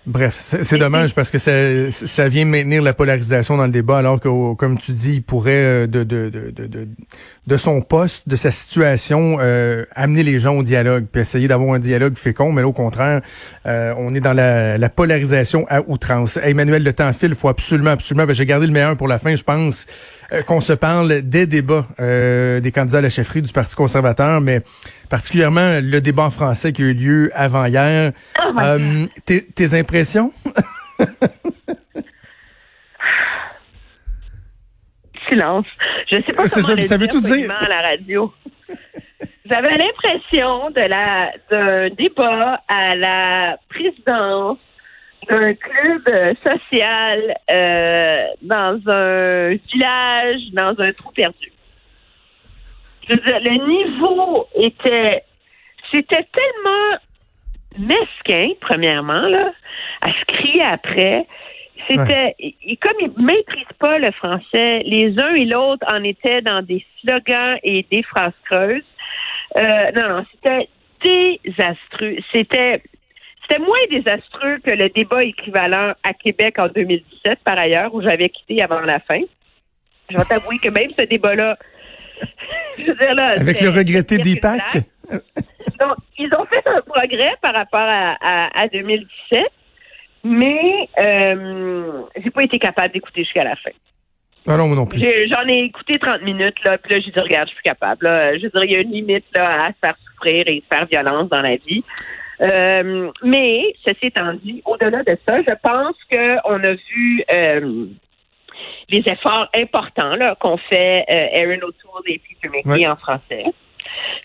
Bref, 0.08 0.56
c'est 0.62 0.78
dommage 0.78 1.16
parce 1.16 1.32
que 1.32 1.40
ça, 1.40 1.90
ça 1.90 2.30
vient 2.30 2.46
maintenir 2.46 2.84
la 2.84 2.94
polarisation 2.94 3.58
dans 3.58 3.66
le 3.66 3.72
débat, 3.72 3.98
alors 3.98 4.20
que, 4.20 4.54
comme 4.54 4.78
tu 4.78 4.92
dis, 4.92 5.16
il 5.16 5.24
pourrait, 5.24 5.52
euh, 5.52 5.88
de, 5.88 6.04
de, 6.04 6.30
de, 6.30 6.68
de, 6.68 6.88
de 7.48 7.58
son 7.58 7.82
poste, 7.82 8.30
de 8.30 8.36
sa 8.36 8.52
situation, 8.52 9.38
euh, 9.40 9.84
amener 9.96 10.22
les 10.22 10.38
gens 10.38 10.58
au 10.58 10.62
dialogue, 10.62 11.06
puis 11.12 11.22
essayer 11.22 11.48
d'avoir 11.48 11.74
un 11.74 11.80
dialogue 11.80 12.16
fécond, 12.18 12.52
mais 12.52 12.62
là, 12.62 12.68
au 12.68 12.74
contraire, 12.74 13.22
euh, 13.66 13.96
on 13.98 14.14
est 14.14 14.20
dans 14.20 14.34
la, 14.34 14.78
la, 14.78 14.90
polarisation 14.90 15.66
à 15.70 15.82
outrance. 15.82 16.38
Emmanuel, 16.38 16.84
le 16.84 16.94
temps 16.94 17.12
file, 17.12 17.32
il 17.32 17.36
faut 17.36 17.50
absolument, 17.50 17.92
absolument, 17.92 18.28
ben, 18.28 18.36
j'ai 18.36 18.46
gardé 18.46 18.68
le 18.68 18.74
meilleur 18.74 18.96
pour 18.96 19.08
la 19.08 19.18
fin, 19.18 19.34
je 19.36 19.44
pense, 19.44 19.88
qu'on 20.46 20.62
se 20.62 20.74
parle 20.74 21.22
des 21.24 21.48
débats 21.48 21.88
des 21.98 22.72
candidats 22.74 23.00
à 23.00 23.02
la 23.02 23.10
chefferie 23.10 23.42
du 23.42 23.52
Parti 23.52 23.76
conservateur, 23.76 24.40
mais 24.42 24.62
particulièrement 25.10 25.80
le 25.82 26.00
débat 26.00 26.24
en 26.24 26.30
français 26.30 26.72
qui 26.74 26.84
a 26.84 26.86
eu 26.86 26.94
lieu 26.94 27.32
avant 27.34 27.66
hier. 27.66 28.12
Oh 28.40 28.54
tes, 29.26 29.46
tes 29.46 29.74
impressions? 29.78 30.32
Silence. 35.30 35.66
Je 36.10 36.18
sais 36.18 36.24
pas 36.34 36.48
comment 36.48 36.48
ça, 36.48 36.82
ça 36.82 36.98
veut 36.98 37.08
tout 37.08 37.22
dire 37.22 37.52
à 37.52 37.68
la 37.68 37.82
radio. 37.82 38.32
J'avais 39.46 39.78
l'impression 39.78 40.72
de 40.72 40.82
la 40.82 41.32
d'un 41.50 41.90
débat 41.90 42.62
à 42.68 42.96
la 42.96 43.58
présidence 43.70 44.58
d'un 45.28 45.54
club 45.56 46.36
social 46.44 47.38
euh, 47.50 48.26
dans 48.42 48.80
un 48.88 49.56
village, 49.72 50.42
dans 50.54 50.76
un 50.80 50.94
trou 50.94 51.12
perdu. 51.12 51.52
Je 53.08 53.14
veux 53.14 53.20
dire, 53.20 53.40
le 53.40 53.68
niveau 53.68 54.48
était, 54.56 55.24
c'était 55.92 56.26
tellement 56.34 56.98
mesquin, 57.78 58.50
premièrement, 58.62 59.28
là, 59.28 59.52
à 60.02 60.12
se 60.12 60.26
crier 60.26 60.64
après. 60.64 61.28
C'était, 61.88 62.36
comme 62.82 62.98
ils 63.00 63.24
maîtrisent 63.24 63.78
pas 63.80 64.00
le 64.00 64.12
français, 64.12 64.80
les 64.86 65.20
uns 65.20 65.36
et 65.36 65.46
l'autre 65.46 65.86
en 65.88 66.04
étaient 66.04 66.42
dans 66.42 66.64
des 66.64 66.84
slogans 67.02 67.58
et 67.64 67.86
des 67.92 68.02
phrases 68.02 68.34
creuses. 68.46 68.84
Euh, 69.58 69.92
non, 69.92 70.10
non, 70.10 70.26
c'était 70.32 70.68
désastreux. 71.04 72.18
C'était, 72.32 72.82
c'était 73.42 73.60
moins 73.60 73.78
désastreux 73.92 74.58
que 74.60 74.72
le 74.72 74.90
débat 74.90 75.24
équivalent 75.24 75.94
à 76.04 76.14
Québec 76.14 76.58
en 76.58 76.70
2017, 76.70 77.40
par 77.44 77.58
ailleurs, 77.58 77.94
où 77.94 78.02
j'avais 78.02 78.30
quitté 78.30 78.64
avant 78.64 78.82
la 78.82 79.00
fin. 79.00 79.22
Je 80.10 80.18
vais 80.18 80.24
t'avouer 80.24 80.58
que 80.60 80.70
même 80.70 80.92
ce 80.92 81.04
débat-là, 81.04 81.58
dire 82.78 83.14
là, 83.16 83.36
avec 83.40 83.62
le 83.62 83.70
regretté 83.70 84.18
d'IPAC. 84.18 84.84
Donc, 85.80 85.98
ils 86.18 86.34
ont 86.34 86.46
fait 86.46 86.66
un 86.66 86.82
progrès 86.82 87.36
par 87.42 87.54
rapport 87.54 87.80
à, 87.80 88.50
à, 88.54 88.68
2017, 88.70 89.44
mais 90.24 90.90
euh, 90.98 92.02
j'ai 92.24 92.32
pas 92.32 92.44
été 92.44 92.60
capable 92.60 92.94
d'écouter 92.94 93.24
jusqu'à 93.24 93.44
la 93.44 93.56
fin. 93.56 93.72
Ah 94.48 94.58
non, 94.58 94.68
moi 94.68 94.76
non 94.76 94.86
plus. 94.86 95.00
J'en 95.28 95.48
ai, 95.48 95.64
écouté 95.64 95.98
30 95.98 96.22
minutes, 96.22 96.64
là, 96.64 96.78
puis 96.78 96.94
là, 96.94 97.00
j'ai 97.00 97.12
dit, 97.12 97.20
regarde, 97.20 97.48
je 97.48 97.54
suis 97.54 97.62
plus 97.62 97.70
capable. 97.70 98.06
Là. 98.06 98.38
Je 98.38 98.44
veux 98.44 98.50
dire, 98.50 98.64
il 98.64 98.72
y 98.72 98.76
a 98.76 98.80
une 98.82 98.92
limite 98.92 99.26
là, 99.34 99.66
à 99.66 99.68
se 99.70 99.80
faire 99.82 99.96
souffrir 100.06 100.48
et 100.48 100.62
se 100.62 100.76
faire 100.76 100.86
violence 100.86 101.30
dans 101.30 101.42
la 101.42 101.56
vie. 101.56 101.84
Euh, 102.42 103.12
mais, 103.24 103.74
ceci 103.84 104.08
étant 104.08 104.34
dit, 104.34 104.62
au-delà 104.66 105.04
de 105.04 105.18
ça, 105.26 105.42
je 105.42 105.54
pense 105.64 105.96
qu'on 106.10 106.64
a 106.64 106.74
vu 106.74 107.24
euh, 107.32 107.86
les 108.90 109.04
efforts 109.08 109.48
importants 109.54 110.16
là, 110.16 110.36
qu'ont 110.36 110.58
fait 110.58 111.06
euh, 111.10 111.42
Aaron 111.42 111.62
O'Toole 111.68 112.04
et 112.08 112.20
Peter 112.20 112.50
McKay 112.50 112.88
en 112.88 112.96
français. 112.96 113.46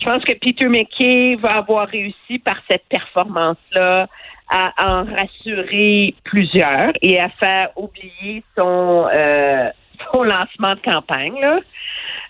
Je 0.01 0.05
pense 0.05 0.25
que 0.25 0.33
Peter 0.33 0.69
McKay 0.69 1.37
va 1.37 1.57
avoir 1.57 1.89
réussi 1.89 2.39
par 2.39 2.57
cette 2.69 2.85
performance-là 2.89 4.09
à 4.49 4.73
en 4.79 5.05
rassurer 5.05 6.15
plusieurs 6.25 6.93
et 7.03 7.21
à 7.21 7.29
faire 7.29 7.71
oublier 7.77 8.43
son, 8.57 9.07
euh, 9.13 9.71
son 10.11 10.23
lancement 10.25 10.75
de 10.75 10.81
campagne. 10.81 11.41
Là. 11.41 11.61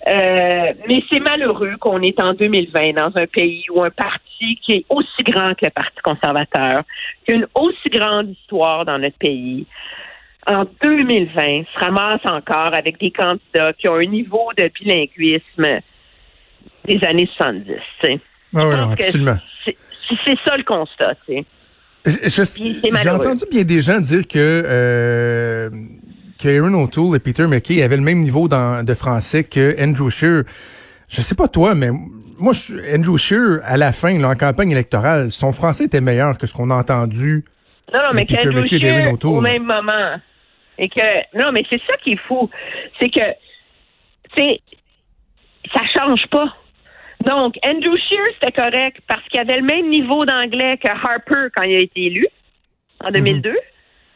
Euh, 0.07 0.73
mais 0.89 1.03
c'est 1.11 1.21
malheureux 1.21 1.77
qu'on 1.79 2.01
est 2.03 2.19
en 2.21 2.35
2020 2.35 2.93
dans 2.95 3.17
un 3.17 3.27
pays 3.27 3.65
où 3.71 3.83
un 3.83 3.91
parti 3.91 4.59
qui 4.63 4.73
est 4.73 4.85
aussi 4.89 5.23
grand 5.23 5.55
que 5.55 5.67
le 5.67 5.71
Parti 5.71 6.01
conservateur, 6.03 6.85
qui 7.25 7.33
a 7.33 7.35
une 7.35 7.47
aussi 7.55 7.89
grande 7.91 8.31
histoire 8.31 8.85
dans 8.87 8.99
notre 8.99 9.19
pays, 9.19 9.67
en 10.46 10.64
2020 10.83 11.64
se 11.72 11.79
ramasse 11.79 12.24
encore 12.24 12.74
avec 12.74 12.98
des 12.98 13.11
candidats 13.11 13.72
qui 13.74 13.88
ont 13.88 13.96
un 13.96 14.07
niveau 14.07 14.50
de 14.57 14.70
bilinguisme 14.81 15.81
des 16.87 17.05
années 17.05 17.29
70. 17.37 17.74
Ah 18.55 18.68
oui, 18.68 18.74
absolument. 18.92 19.38
C'est 19.64 20.38
ça 20.44 20.57
le 20.57 20.64
constat. 20.64 21.14
J'ai 22.05 23.11
entendu 23.11 23.44
bien 23.50 23.62
des 23.62 23.83
gens 23.83 24.00
dire 24.00 24.26
que 24.26 24.38
euh, 24.38 25.70
Aaron 26.44 26.74
O'Toole 26.83 27.16
et 27.16 27.20
Peter 27.20 27.46
McKay 27.46 27.83
avaient 27.83 27.96
le 27.96 28.03
même 28.03 28.20
niveau 28.20 28.48
de 28.48 28.94
français 28.94 29.44
que 29.44 29.76
Andrew 29.81 30.11
Scheer. 30.11 30.44
Je 31.09 31.20
sais 31.20 31.35
pas 31.35 31.48
toi, 31.48 31.74
mais 31.74 31.90
moi, 32.38 32.55
Andrew 32.92 33.18
Scheer, 33.18 33.61
à 33.64 33.76
la 33.76 33.92
fin, 33.92 34.22
en 34.24 34.35
campagne 34.35 34.70
électorale, 34.70 35.31
son 35.31 35.53
français 35.53 35.85
était 35.85 36.00
meilleur 36.00 36.38
que 36.38 36.46
ce 36.46 36.55
qu'on 36.55 36.70
a 36.70 36.74
entendu. 36.74 37.44
Non, 37.92 37.98
non, 37.98 38.11
mais 38.14 38.24
Peter 38.24 38.50
McKay 38.50 38.76
et 38.79 39.26
au 39.26 39.40
même 39.40 39.64
moment. 39.64 40.16
Et 40.79 40.89
que, 40.89 41.37
non, 41.39 41.53
mais 41.53 41.65
c'est 41.69 41.83
ça 41.83 41.97
qui 41.99 42.13
est 42.13 42.21
fou. 42.29 42.51
C'est 42.99 43.11
que, 43.11 43.33
tu 44.35 44.43
sais, 44.43 44.61
ça 45.73 45.81
change 45.93 46.27
pas. 46.29 46.55
Donc, 47.25 47.57
Andrew 47.63 47.97
Shear, 47.97 48.27
c'était 48.35 48.53
correct 48.53 48.99
parce 49.07 49.23
qu'il 49.29 49.41
avait 49.41 49.59
le 49.59 49.65
même 49.65 49.89
niveau 49.89 50.25
d'anglais 50.25 50.79
que 50.79 50.89
Harper 50.89 51.49
quand 51.55 51.63
il 51.63 51.77
a 51.77 51.81
été 51.81 52.07
élu 52.07 52.27
en 53.05 53.11
2002. 53.11 53.51
Mhm. 53.51 53.57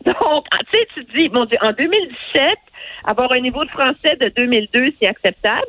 Donc, 0.07 0.47
tu 0.71 0.79
sais, 0.79 0.87
tu 0.95 1.05
te 1.05 1.12
dis, 1.12 1.29
mon 1.31 1.45
Dieu, 1.45 1.59
en 1.61 1.73
2017, 1.73 2.59
avoir 3.05 3.33
un 3.33 3.40
niveau 3.40 3.64
de 3.64 3.71
français 3.71 4.17
de 4.21 4.29
2002, 4.29 4.93
c'est 4.99 5.07
acceptable. 5.07 5.67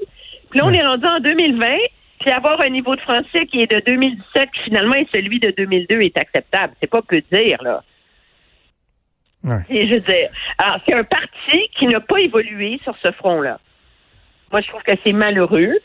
Puis 0.49 0.59
là, 0.59 0.65
on 0.65 0.73
est 0.73 0.85
rendu 0.85 1.05
en 1.05 1.19
2020, 1.19 1.77
puis 2.19 2.31
avoir 2.31 2.59
un 2.61 2.69
niveau 2.69 2.95
de 2.95 3.01
français 3.01 3.45
qui 3.47 3.61
est 3.61 3.71
de 3.71 3.81
2017, 3.85 4.49
qui 4.51 4.61
finalement 4.61 4.95
est 4.95 5.09
celui 5.11 5.39
de 5.39 5.51
2002, 5.51 6.01
est 6.01 6.17
acceptable. 6.17 6.73
C'est 6.79 6.89
pas 6.89 7.01
peu 7.01 7.21
dire, 7.31 7.61
là. 7.63 7.83
Et 9.69 9.87
je 9.87 9.95
veux 9.95 9.99
dire, 9.99 10.29
alors, 10.57 10.79
c'est 10.85 10.93
un 10.93 11.03
parti 11.03 11.69
qui 11.77 11.87
n'a 11.87 11.99
pas 11.99 12.19
évolué 12.19 12.79
sur 12.83 12.95
ce 12.97 13.11
front-là. 13.11 13.59
Moi, 14.51 14.61
je 14.61 14.67
trouve 14.69 14.81
que 14.83 14.93
c'est 15.03 15.13
malheureux. 15.13 15.75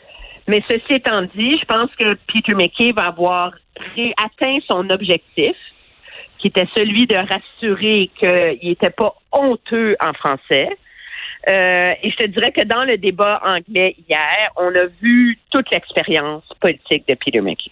Mais 0.48 0.64
ceci 0.66 0.94
étant 0.94 1.22
dit, 1.22 1.58
je 1.58 1.64
pense 1.64 1.94
que 1.96 2.14
Peter 2.32 2.54
McKay 2.54 2.92
va 2.92 3.06
avoir 3.06 3.52
atteint 4.16 4.58
son 4.66 4.90
objectif, 4.90 5.56
qui 6.38 6.48
était 6.48 6.66
celui 6.74 7.06
de 7.06 7.14
rassurer 7.14 8.10
qu'il 8.18 8.68
n'était 8.68 8.90
pas 8.90 9.14
honteux 9.32 9.96
en 10.00 10.12
français. 10.12 10.68
Euh, 11.48 11.94
et 12.02 12.10
je 12.10 12.16
te 12.16 12.24
dirais 12.24 12.52
que 12.52 12.62
dans 12.62 12.84
le 12.84 12.98
débat 12.98 13.40
anglais 13.44 13.94
hier, 14.08 14.50
on 14.56 14.74
a 14.74 14.86
vu 15.00 15.38
toute 15.50 15.70
l'expérience 15.70 16.44
politique 16.60 17.06
de 17.08 17.14
Peter 17.14 17.40
McKay. 17.40 17.70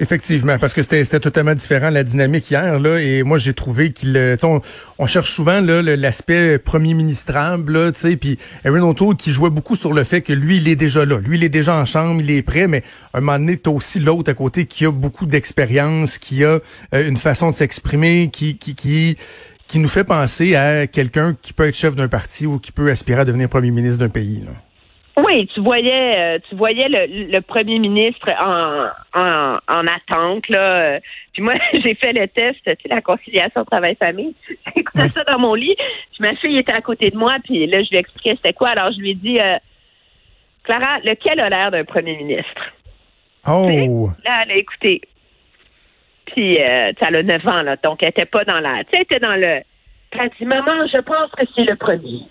Effectivement, 0.00 0.58
parce 0.58 0.72
que 0.72 0.82
c'était 0.82 1.04
totalement 1.20 1.54
différent 1.54 1.90
la 1.90 2.04
dynamique 2.04 2.50
hier 2.50 2.78
là, 2.78 3.00
et 3.00 3.22
moi 3.22 3.38
j'ai 3.38 3.54
trouvé 3.54 3.92
qu'il, 3.92 4.16
euh, 4.16 4.36
on, 4.42 4.60
on 4.98 5.06
cherche 5.06 5.32
souvent 5.32 5.60
l'aspect 5.60 6.58
premier 6.58 6.94
ministrable, 6.94 7.92
tu 7.92 8.00
sais, 8.00 8.16
puis 8.16 8.38
Aaron 8.64 8.88
O'Toole 8.88 9.16
qui 9.16 9.32
jouait 9.32 9.50
beaucoup 9.50 9.76
sur 9.76 9.92
le 9.92 10.04
fait 10.04 10.22
que 10.22 10.32
lui 10.32 10.56
il 10.56 10.68
est 10.68 10.76
déjà 10.76 11.04
là, 11.04 11.18
lui 11.18 11.36
il 11.36 11.44
est 11.44 11.50
déjà 11.50 11.76
en 11.76 11.84
chambre, 11.84 12.20
il 12.20 12.30
est 12.30 12.42
prêt, 12.42 12.66
mais 12.66 12.82
à 13.12 13.18
un 13.18 13.20
moment 13.20 13.38
donné 13.38 13.56
t'as 13.58 13.70
aussi 13.70 14.00
l'autre 14.00 14.30
à 14.30 14.34
côté 14.34 14.66
qui 14.66 14.86
a 14.86 14.90
beaucoup 14.90 15.26
d'expérience, 15.26 16.18
qui 16.18 16.44
a 16.44 16.58
euh, 16.94 17.08
une 17.08 17.16
façon 17.16 17.50
de 17.50 17.54
s'exprimer, 17.54 18.30
qui 18.32 18.56
qui 18.56 18.74
qui 18.74 19.16
qui 19.68 19.78
nous 19.78 19.88
fait 19.88 20.04
penser 20.04 20.56
à 20.56 20.88
quelqu'un 20.88 21.36
qui 21.40 21.52
peut 21.52 21.68
être 21.68 21.76
chef 21.76 21.94
d'un 21.94 22.08
parti 22.08 22.44
ou 22.46 22.58
qui 22.58 22.72
peut 22.72 22.90
aspirer 22.90 23.20
à 23.20 23.24
devenir 23.24 23.48
premier 23.48 23.70
ministre 23.70 23.98
d'un 23.98 24.08
pays. 24.08 24.42
Là. 24.44 24.52
Oui, 25.24 25.46
tu 25.54 25.60
voyais, 25.60 26.18
euh, 26.18 26.38
tu 26.48 26.54
voyais 26.54 26.88
le, 26.88 27.30
le 27.30 27.40
premier 27.40 27.78
ministre 27.78 28.28
en, 28.40 28.86
en, 29.14 29.58
en 29.68 29.86
attente 29.86 30.48
là. 30.48 30.98
Puis 31.32 31.42
moi, 31.42 31.54
j'ai 31.72 31.94
fait 31.94 32.12
le 32.12 32.28
test, 32.28 32.58
tu 32.64 32.70
sais, 32.70 32.78
la 32.88 33.00
conciliation 33.00 33.64
travail-famille. 33.64 34.34
Écouté 34.76 35.08
ça 35.08 35.24
dans 35.24 35.38
mon 35.38 35.54
lit. 35.54 35.76
Puis 35.76 36.20
ma 36.20 36.34
fille 36.36 36.58
était 36.58 36.72
à 36.72 36.80
côté 36.80 37.10
de 37.10 37.16
moi, 37.16 37.36
puis 37.44 37.66
là, 37.66 37.82
je 37.82 37.90
lui 37.90 37.96
expliquais 37.96 38.34
c'était 38.36 38.52
quoi. 38.52 38.70
Alors 38.70 38.92
je 38.92 38.98
lui 38.98 39.10
ai 39.10 39.14
dit, 39.14 39.40
euh, 39.40 39.56
Clara, 40.64 40.98
lequel 41.00 41.40
a 41.40 41.48
l'air 41.48 41.70
d'un 41.70 41.84
premier 41.84 42.16
ministre? 42.16 42.72
Oh. 43.46 44.10
Là, 44.24 44.42
elle 44.44 44.52
a 44.52 44.56
écouté. 44.56 45.00
Puis, 46.26 46.60
euh, 46.62 46.92
elle 47.00 47.16
a 47.16 47.22
9 47.22 47.48
ans, 47.48 47.62
là, 47.62 47.76
donc 47.82 48.02
elle 48.02 48.10
était 48.10 48.26
pas 48.26 48.44
dans 48.44 48.60
la... 48.60 48.84
Tu 48.84 48.90
sais, 48.90 48.96
elle 48.96 49.02
était 49.02 49.18
dans 49.18 49.34
le... 49.34 49.62
Elle 50.12 50.20
a 50.20 50.28
dit, 50.28 50.44
maman, 50.44 50.86
je 50.92 50.98
pense 50.98 51.30
que 51.32 51.44
c'est 51.54 51.64
le 51.64 51.76
premier. 51.76 52.22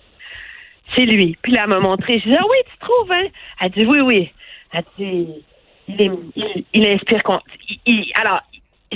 C'est 0.94 1.06
lui. 1.06 1.36
Puis 1.42 1.52
là, 1.52 1.62
elle 1.64 1.70
m'a 1.70 1.80
montré. 1.80 2.18
Je 2.18 2.28
dis, 2.28 2.36
ah 2.36 2.44
oui, 2.48 2.56
tu 2.70 2.78
trouves, 2.78 3.12
hein? 3.12 3.26
Elle 3.60 3.70
dit, 3.70 3.84
oui, 3.84 4.00
oui. 4.00 4.30
Elle 4.72 4.84
dit, 4.98 5.28
il, 5.88 6.02
est, 6.02 6.10
il, 6.36 6.64
il 6.72 6.86
inspire... 6.86 7.22
Il, 7.68 7.78
il, 7.86 8.12
alors, 8.14 8.40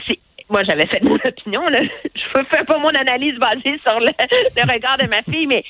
c'est... 0.07 0.19
Moi, 0.51 0.63
j'avais 0.65 0.87
fait 0.87 1.03
mon 1.03 1.17
opinion, 1.25 1.67
là. 1.69 1.81
Je 2.15 2.39
ne 2.39 2.45
fais 2.45 2.65
pas 2.65 2.79
mon 2.79 2.89
analyse 2.89 3.39
basée 3.39 3.79
sur 3.83 3.99
le, 4.01 4.13
le 4.57 4.73
regard 4.73 4.99
de 4.99 5.07
ma 5.07 5.23
fille, 5.23 5.47
mais 5.47 5.65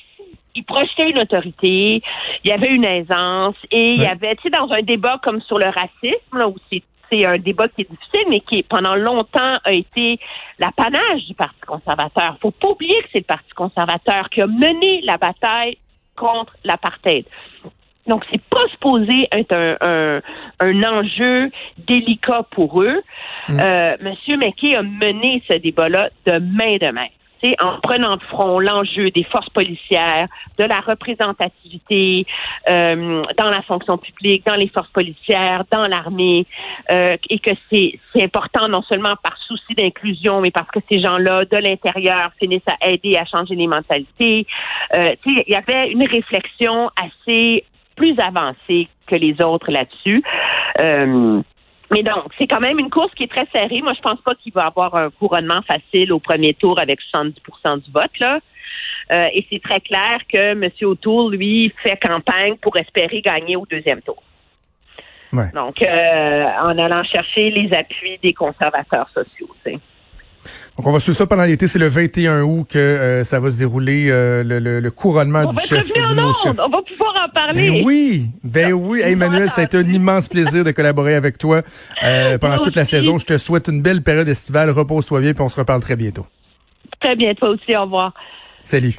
il 0.55 0.65
projetait 0.65 1.11
une 1.11 1.19
autorité, 1.19 2.03
il 2.45 2.49
y 2.49 2.53
avait 2.53 2.69
une 2.69 2.85
aisance 2.85 3.57
et 3.71 3.95
il 3.95 4.01
y 4.01 4.07
avait, 4.07 4.37
tu 4.37 4.43
sais, 4.43 4.51
dans 4.51 4.71
un 4.71 4.83
débat 4.83 5.19
comme 5.23 5.41
sur 5.43 5.59
le 5.59 5.67
racisme, 5.67 6.39
là, 6.39 6.49
où 6.49 6.57
c'est 6.71 6.83
c'est 7.11 7.25
un 7.27 7.39
débat 7.39 7.69
qui 7.69 7.83
est 7.83 7.91
difficile, 7.91 8.25
mais 8.31 8.41
qui 8.41 8.63
pendant 8.63 8.95
longtemps 8.95 9.59
a 9.63 9.73
été 9.73 10.19
l'apanage 10.59 11.27
du 11.27 11.35
Parti 11.35 11.61
conservateur. 11.67 12.39
Faut 12.41 12.51
pas 12.51 12.69
oublier 12.69 13.01
que 13.03 13.09
c'est 13.13 13.19
le 13.19 13.25
Parti 13.25 13.51
conservateur 13.55 14.31
qui 14.31 14.41
a 14.41 14.47
mené 14.47 15.03
la 15.03 15.19
bataille 15.19 15.77
contre 16.17 16.55
l'apartheid. 16.65 17.25
Donc, 18.07 18.25
c'est 18.31 18.43
pas 18.51 18.67
supposé 18.71 19.29
être 19.33 19.53
un, 19.53 19.77
un, 19.81 20.21
un, 20.61 20.83
enjeu 20.83 21.51
délicat 21.87 22.43
pour 22.51 22.83
eux. 22.83 23.03
Mm. 23.49 23.61
Euh, 23.61 23.97
Monsieur 24.03 24.37
McKay 24.37 24.77
a 24.77 24.83
mené 24.83 25.43
ce 25.49 25.55
débat-là 25.55 26.11
de 26.27 26.33
main 26.39 26.77
de 26.77 26.91
main 26.91 27.09
en 27.61 27.79
prenant 27.81 28.17
de 28.17 28.23
front 28.23 28.59
l'enjeu 28.59 29.11
des 29.11 29.25
forces 29.25 29.49
policières, 29.51 30.29
de 30.59 30.65
la 30.65 30.81
représentativité 30.81 32.27
euh, 32.69 33.23
dans 33.37 33.51
la 33.51 33.63
fonction 33.63 33.99
publique, 33.99 34.45
dans 34.47 34.55
les 34.55 34.69
forces 34.69 34.91
policières, 34.91 35.65
dans 35.71 35.87
l'armée, 35.87 36.47
euh, 36.91 37.17
et 37.29 37.39
que 37.39 37.51
c'est 37.71 37.99
important 38.17 38.69
non 38.69 38.83
seulement 38.83 39.15
par 39.23 39.37
souci 39.39 39.75
d'inclusion, 39.75 40.41
mais 40.41 40.51
parce 40.51 40.71
que 40.71 40.81
ces 40.89 41.01
gens-là, 41.01 41.45
de 41.45 41.57
l'intérieur, 41.57 42.31
finissent 42.39 42.63
à 42.67 42.89
aider 42.89 43.17
à 43.17 43.25
changer 43.25 43.55
les 43.55 43.67
mentalités. 43.67 44.47
Euh, 44.95 45.15
il 45.27 45.45
y 45.49 45.55
avait 45.55 45.91
une 45.91 46.07
réflexion 46.07 46.91
assez 46.97 47.65
plus 47.97 48.19
avancée 48.19 48.89
que 49.07 49.15
les 49.15 49.41
autres 49.41 49.71
là-dessus. 49.71 50.23
Euh, 50.79 51.41
mais 51.95 52.03
donc, 52.03 52.33
c'est 52.37 52.49
quand 52.49 52.59
même 52.59 52.81
une 52.81 52.91
course 52.91 53.15
qui 53.15 53.23
est 53.23 53.31
très 53.31 53.47
serrée. 53.53 53.81
Moi, 53.81 53.93
je 53.95 54.01
pense 54.01 54.21
pas 54.23 54.35
qu'il 54.35 54.53
va 54.53 54.67
avoir 54.67 54.97
un 54.97 55.11
couronnement 55.11 55.63
facile 55.63 56.13
au 56.13 56.19
premier 56.19 56.53
tour 56.53 56.81
avec 56.81 56.99
70% 57.15 57.85
du 57.85 57.91
vote, 57.93 58.19
là. 58.19 58.41
Euh, 59.13 59.29
et 59.33 59.47
c'est 59.49 59.63
très 59.63 59.81
clair 59.81 60.19
que 60.29 60.53
M. 60.53 60.69
O'Toole, 60.83 61.37
lui, 61.37 61.73
fait 61.85 61.97
campagne 61.97 62.57
pour 62.57 62.77
espérer 62.77 63.21
gagner 63.21 63.55
au 63.55 63.65
deuxième 63.71 64.03
tour. 64.03 64.21
Ouais. 65.33 65.53
Donc, 65.55 65.83
euh, 65.83 66.45
en 66.63 66.77
allant 66.79 67.05
chercher 67.05 67.51
les 67.51 67.73
appuis 67.73 68.19
des 68.21 68.33
conservateurs 68.33 69.09
sociaux. 69.11 69.55
Donc, 70.77 70.87
on 70.87 70.93
va 70.93 71.01
suivre 71.01 71.17
ça 71.17 71.27
pendant 71.27 71.45
l'été. 71.45 71.67
C'est 71.67 71.79
le 71.79 71.89
21 71.89 72.43
août 72.43 72.67
que 72.69 72.79
euh, 72.79 73.25
ça 73.25 73.41
va 73.41 73.51
se 73.51 73.59
dérouler, 73.59 74.09
euh, 74.11 74.43
le, 74.43 74.59
le, 74.59 74.81
le, 74.81 74.91
couronnement 74.91 75.43
on 75.47 75.51
du 75.51 75.57
va 75.57 75.63
chef. 75.63 75.87
Du 75.87 75.93
chef. 75.93 76.59
On 76.59 76.69
va 76.69 76.83
pouvoir 76.83 77.15
en 77.27 77.29
parler. 77.33 77.71
Ben 77.71 77.83
oui, 77.85 78.27
ben 78.43 78.73
oui. 78.73 79.01
Hey, 79.01 79.13
Emmanuel, 79.13 79.49
ça 79.51 79.63
a 79.63 79.65
été 79.65 79.77
un 79.77 79.89
immense 79.91 80.29
plaisir 80.29 80.65
de 80.65 80.71
collaborer 80.71 81.15
avec 81.15 81.39
toi 81.39 81.63
euh, 82.05 82.39
pendant 82.41 82.59
toute 82.59 82.77
la 82.77 82.85
saison. 82.85 83.19
Je 83.19 83.27
te 83.27 83.39
souhaite 83.39 83.69
une 83.69 83.83
belle 83.83 84.03
période 84.03 84.29
estivale. 84.29 84.71
Repose-toi 84.71 85.21
bien, 85.21 85.35
puis 85.35 85.43
on 85.43 85.49
se 85.49 85.57
reparle 85.57 85.81
très 85.81 85.97
bientôt. 85.97 86.27
Très 87.01 87.17
bientôt 87.17 87.49
aussi. 87.49 87.77
Au 87.77 87.83
revoir. 87.83 88.13
Salut. 88.63 88.97